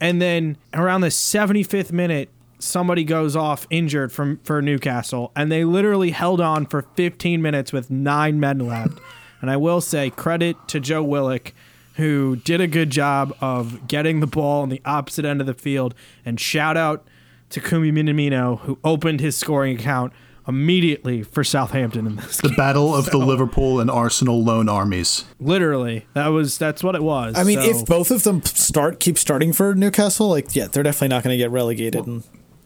[0.00, 2.28] and then around the 75th minute,
[2.58, 7.72] somebody goes off injured from for Newcastle, and they literally held on for 15 minutes
[7.72, 8.98] with nine men left.
[9.40, 11.52] and I will say credit to Joe Willock,
[11.96, 15.54] who did a good job of getting the ball on the opposite end of the
[15.54, 15.94] field,
[16.24, 17.06] and shout out
[17.54, 20.12] to Kumi Minamino, who opened his scoring account
[20.46, 22.56] immediately for Southampton in this The game.
[22.56, 25.24] battle of the Liverpool and Arsenal loan armies.
[25.40, 27.34] Literally, that was that's what it was.
[27.36, 30.82] I mean, So- if both of them start keep starting for Newcastle, like yeah, they're
[30.82, 32.22] definitely not going to get relegated, and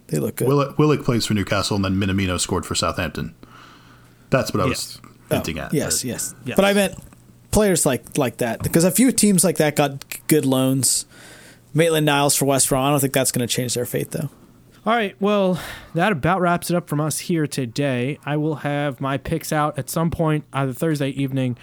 [0.08, 0.48] they look good.
[0.48, 3.34] Willock, Willock plays for Newcastle, and then Minamino scored for Southampton.
[4.30, 5.12] That's what I was Yes.
[5.30, 5.66] Oh, hinting at.
[5.66, 6.56] Oh, yes, but- yes, Yes.
[6.56, 6.94] But I meant
[7.50, 11.04] players like like that because a few teams like that got good loans.
[11.74, 12.84] Maitland Niles for West Brom.
[12.86, 14.30] I don't think that's going to change their fate though.
[14.86, 15.60] All right, well,
[15.94, 18.18] that about wraps it up from us here today.
[18.24, 21.58] I will have my picks out at some point either Thursday evening.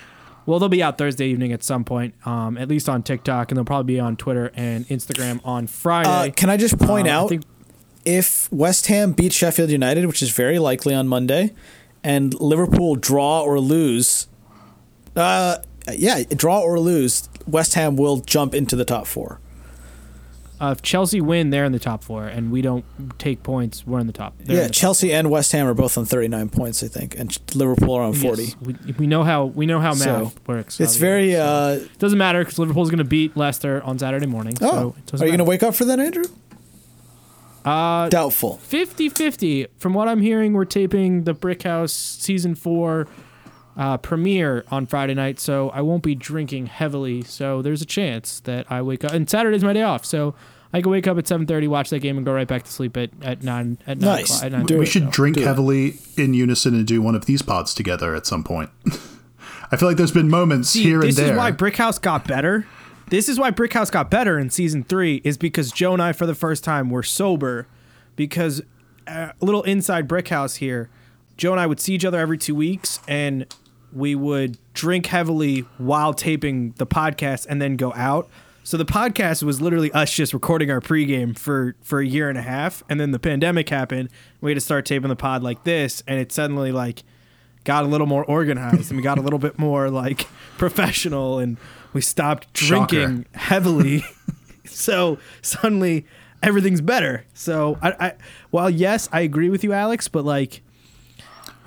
[0.45, 3.57] Well, they'll be out Thursday evening at some point, um, at least on TikTok, and
[3.57, 6.09] they'll probably be on Twitter and Instagram on Friday.
[6.09, 7.43] Uh, can I just point Um, out think-
[8.03, 11.53] if West Ham beat Sheffield United, which is very likely on Monday,
[12.03, 14.27] and Liverpool draw or lose,
[15.15, 15.57] uh,
[15.95, 19.39] yeah, draw or lose, West Ham will jump into the top four.
[20.61, 22.85] Uh, if Chelsea win, they're in the top four, and we don't
[23.19, 24.33] take points, we're in the top.
[24.39, 24.75] They're yeah, the top.
[24.75, 28.13] Chelsea and West Ham are both on 39 points, I think, and Liverpool are on
[28.13, 28.43] 40.
[28.43, 30.79] Yes, we, we know how we know how math So, works.
[30.79, 31.33] It's very.
[31.33, 34.55] So, Uh, it doesn't matter because Liverpool's going to beat Leicester on Saturday morning.
[34.61, 36.25] oh, so it are you going to wake up for that, Andrew?
[37.63, 38.59] Uh, Doubtful.
[38.69, 39.67] 50-50.
[39.79, 43.07] From what I'm hearing, we're taping the Brick House season four
[43.77, 47.23] uh, premiere on Friday night, so I won't be drinking heavily.
[47.23, 49.11] So there's a chance that I wake up.
[49.11, 50.33] And Saturday's my day off, so
[50.73, 52.95] I can wake up at 7:30, watch that game, and go right back to sleep
[52.97, 54.25] at at nine at nine Nice.
[54.29, 54.43] o'clock.
[54.45, 54.87] At nine Do We it.
[54.89, 55.45] should drink Do it.
[55.45, 58.69] heavily in unison and do one of these pods together at some point.
[59.71, 62.27] I feel like there's been moments See, here and this is why Brick House got
[62.27, 62.67] better.
[63.09, 66.11] This is why Brick House got better in season three, is because Joe and I,
[66.13, 67.67] for the first time, were sober.
[68.15, 68.61] Because
[69.07, 70.89] uh, a little inside Brick House here,
[71.37, 73.45] Joe and I would see each other every two weeks, and
[73.95, 78.29] we would drink heavily while taping the podcast, and then go out.
[78.63, 82.37] So the podcast was literally us just recording our pregame for for a year and
[82.37, 84.09] a half, and then the pandemic happened.
[84.41, 87.03] We had to start taping the pod like this, and it suddenly like
[87.65, 90.27] got a little more organized and we got a little bit more like
[90.57, 91.57] professional and
[91.93, 92.85] we stopped Shocker.
[92.87, 94.05] drinking heavily.
[94.65, 96.05] so suddenly
[96.41, 97.25] everything's better.
[97.33, 98.13] So I, I
[98.51, 100.61] while yes, I agree with you, Alex, but like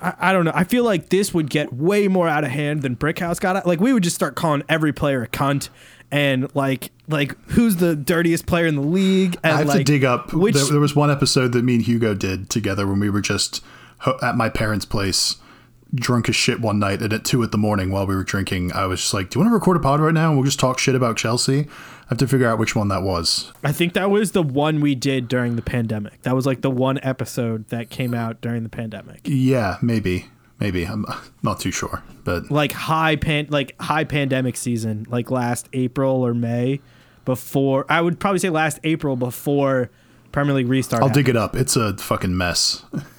[0.00, 0.52] I, I don't know.
[0.54, 3.56] I feel like this would get way more out of hand than Brickhouse got.
[3.56, 3.66] Out.
[3.66, 5.68] Like we would just start calling every player a cunt
[6.10, 9.84] and like like who's the dirtiest player in the league and I have like to
[9.84, 10.32] dig up.
[10.32, 13.20] which there, there was one episode that me and Hugo did together when we were
[13.20, 13.62] just
[14.22, 15.36] at my parents' place,
[15.94, 18.72] drunk as shit one night, and at two in the morning while we were drinking,
[18.72, 20.44] I was just like, "Do you want to record a pod right now and we'll
[20.44, 23.52] just talk shit about Chelsea?" I have to figure out which one that was.
[23.62, 26.22] I think that was the one we did during the pandemic.
[26.22, 29.20] That was like the one episode that came out during the pandemic.
[29.24, 30.26] Yeah, maybe,
[30.58, 30.84] maybe.
[30.84, 31.04] I'm
[31.42, 36.32] not too sure, but Like high pan like high pandemic season, like last April or
[36.32, 36.80] May
[37.26, 39.90] before I would probably say last April before
[40.32, 41.02] Premier League restart.
[41.02, 41.26] I'll happened.
[41.26, 41.54] dig it up.
[41.56, 42.84] It's a fucking mess.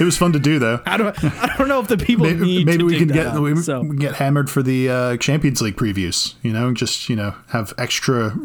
[0.00, 0.80] it was fun to do though.
[0.86, 3.40] I don't I don't know if the people Maybe, need maybe we can get up,
[3.40, 3.80] we, so.
[3.80, 6.34] we can get hammered for the uh, Champions League previews.
[6.42, 8.38] You know, just you know have extra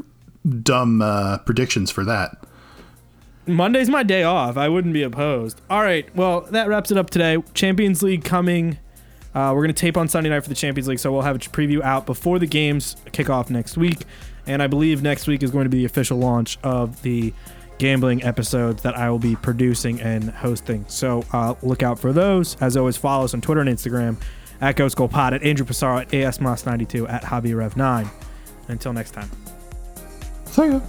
[0.61, 2.43] dumb uh, predictions for that.
[3.45, 4.55] Monday's my day off.
[4.57, 5.59] I wouldn't be opposed.
[5.69, 6.13] All right.
[6.15, 7.43] Well, that wraps it up today.
[7.53, 8.77] Champions League coming.
[9.35, 11.35] Uh, we're going to tape on Sunday night for the Champions League, so we'll have
[11.35, 14.05] a preview out before the games kick off next week.
[14.45, 17.33] And I believe next week is going to be the official launch of the
[17.83, 20.85] gambling episodes that I will be producing and hosting.
[20.87, 22.55] So uh, look out for those.
[22.61, 24.15] As always, follow us on Twitter and Instagram
[24.61, 28.09] at Ghost Goal Pod, at Andrew Passaro, at ASMOS92, at HobbyRev9.
[28.69, 29.29] Until next time.
[30.45, 30.79] So yeah.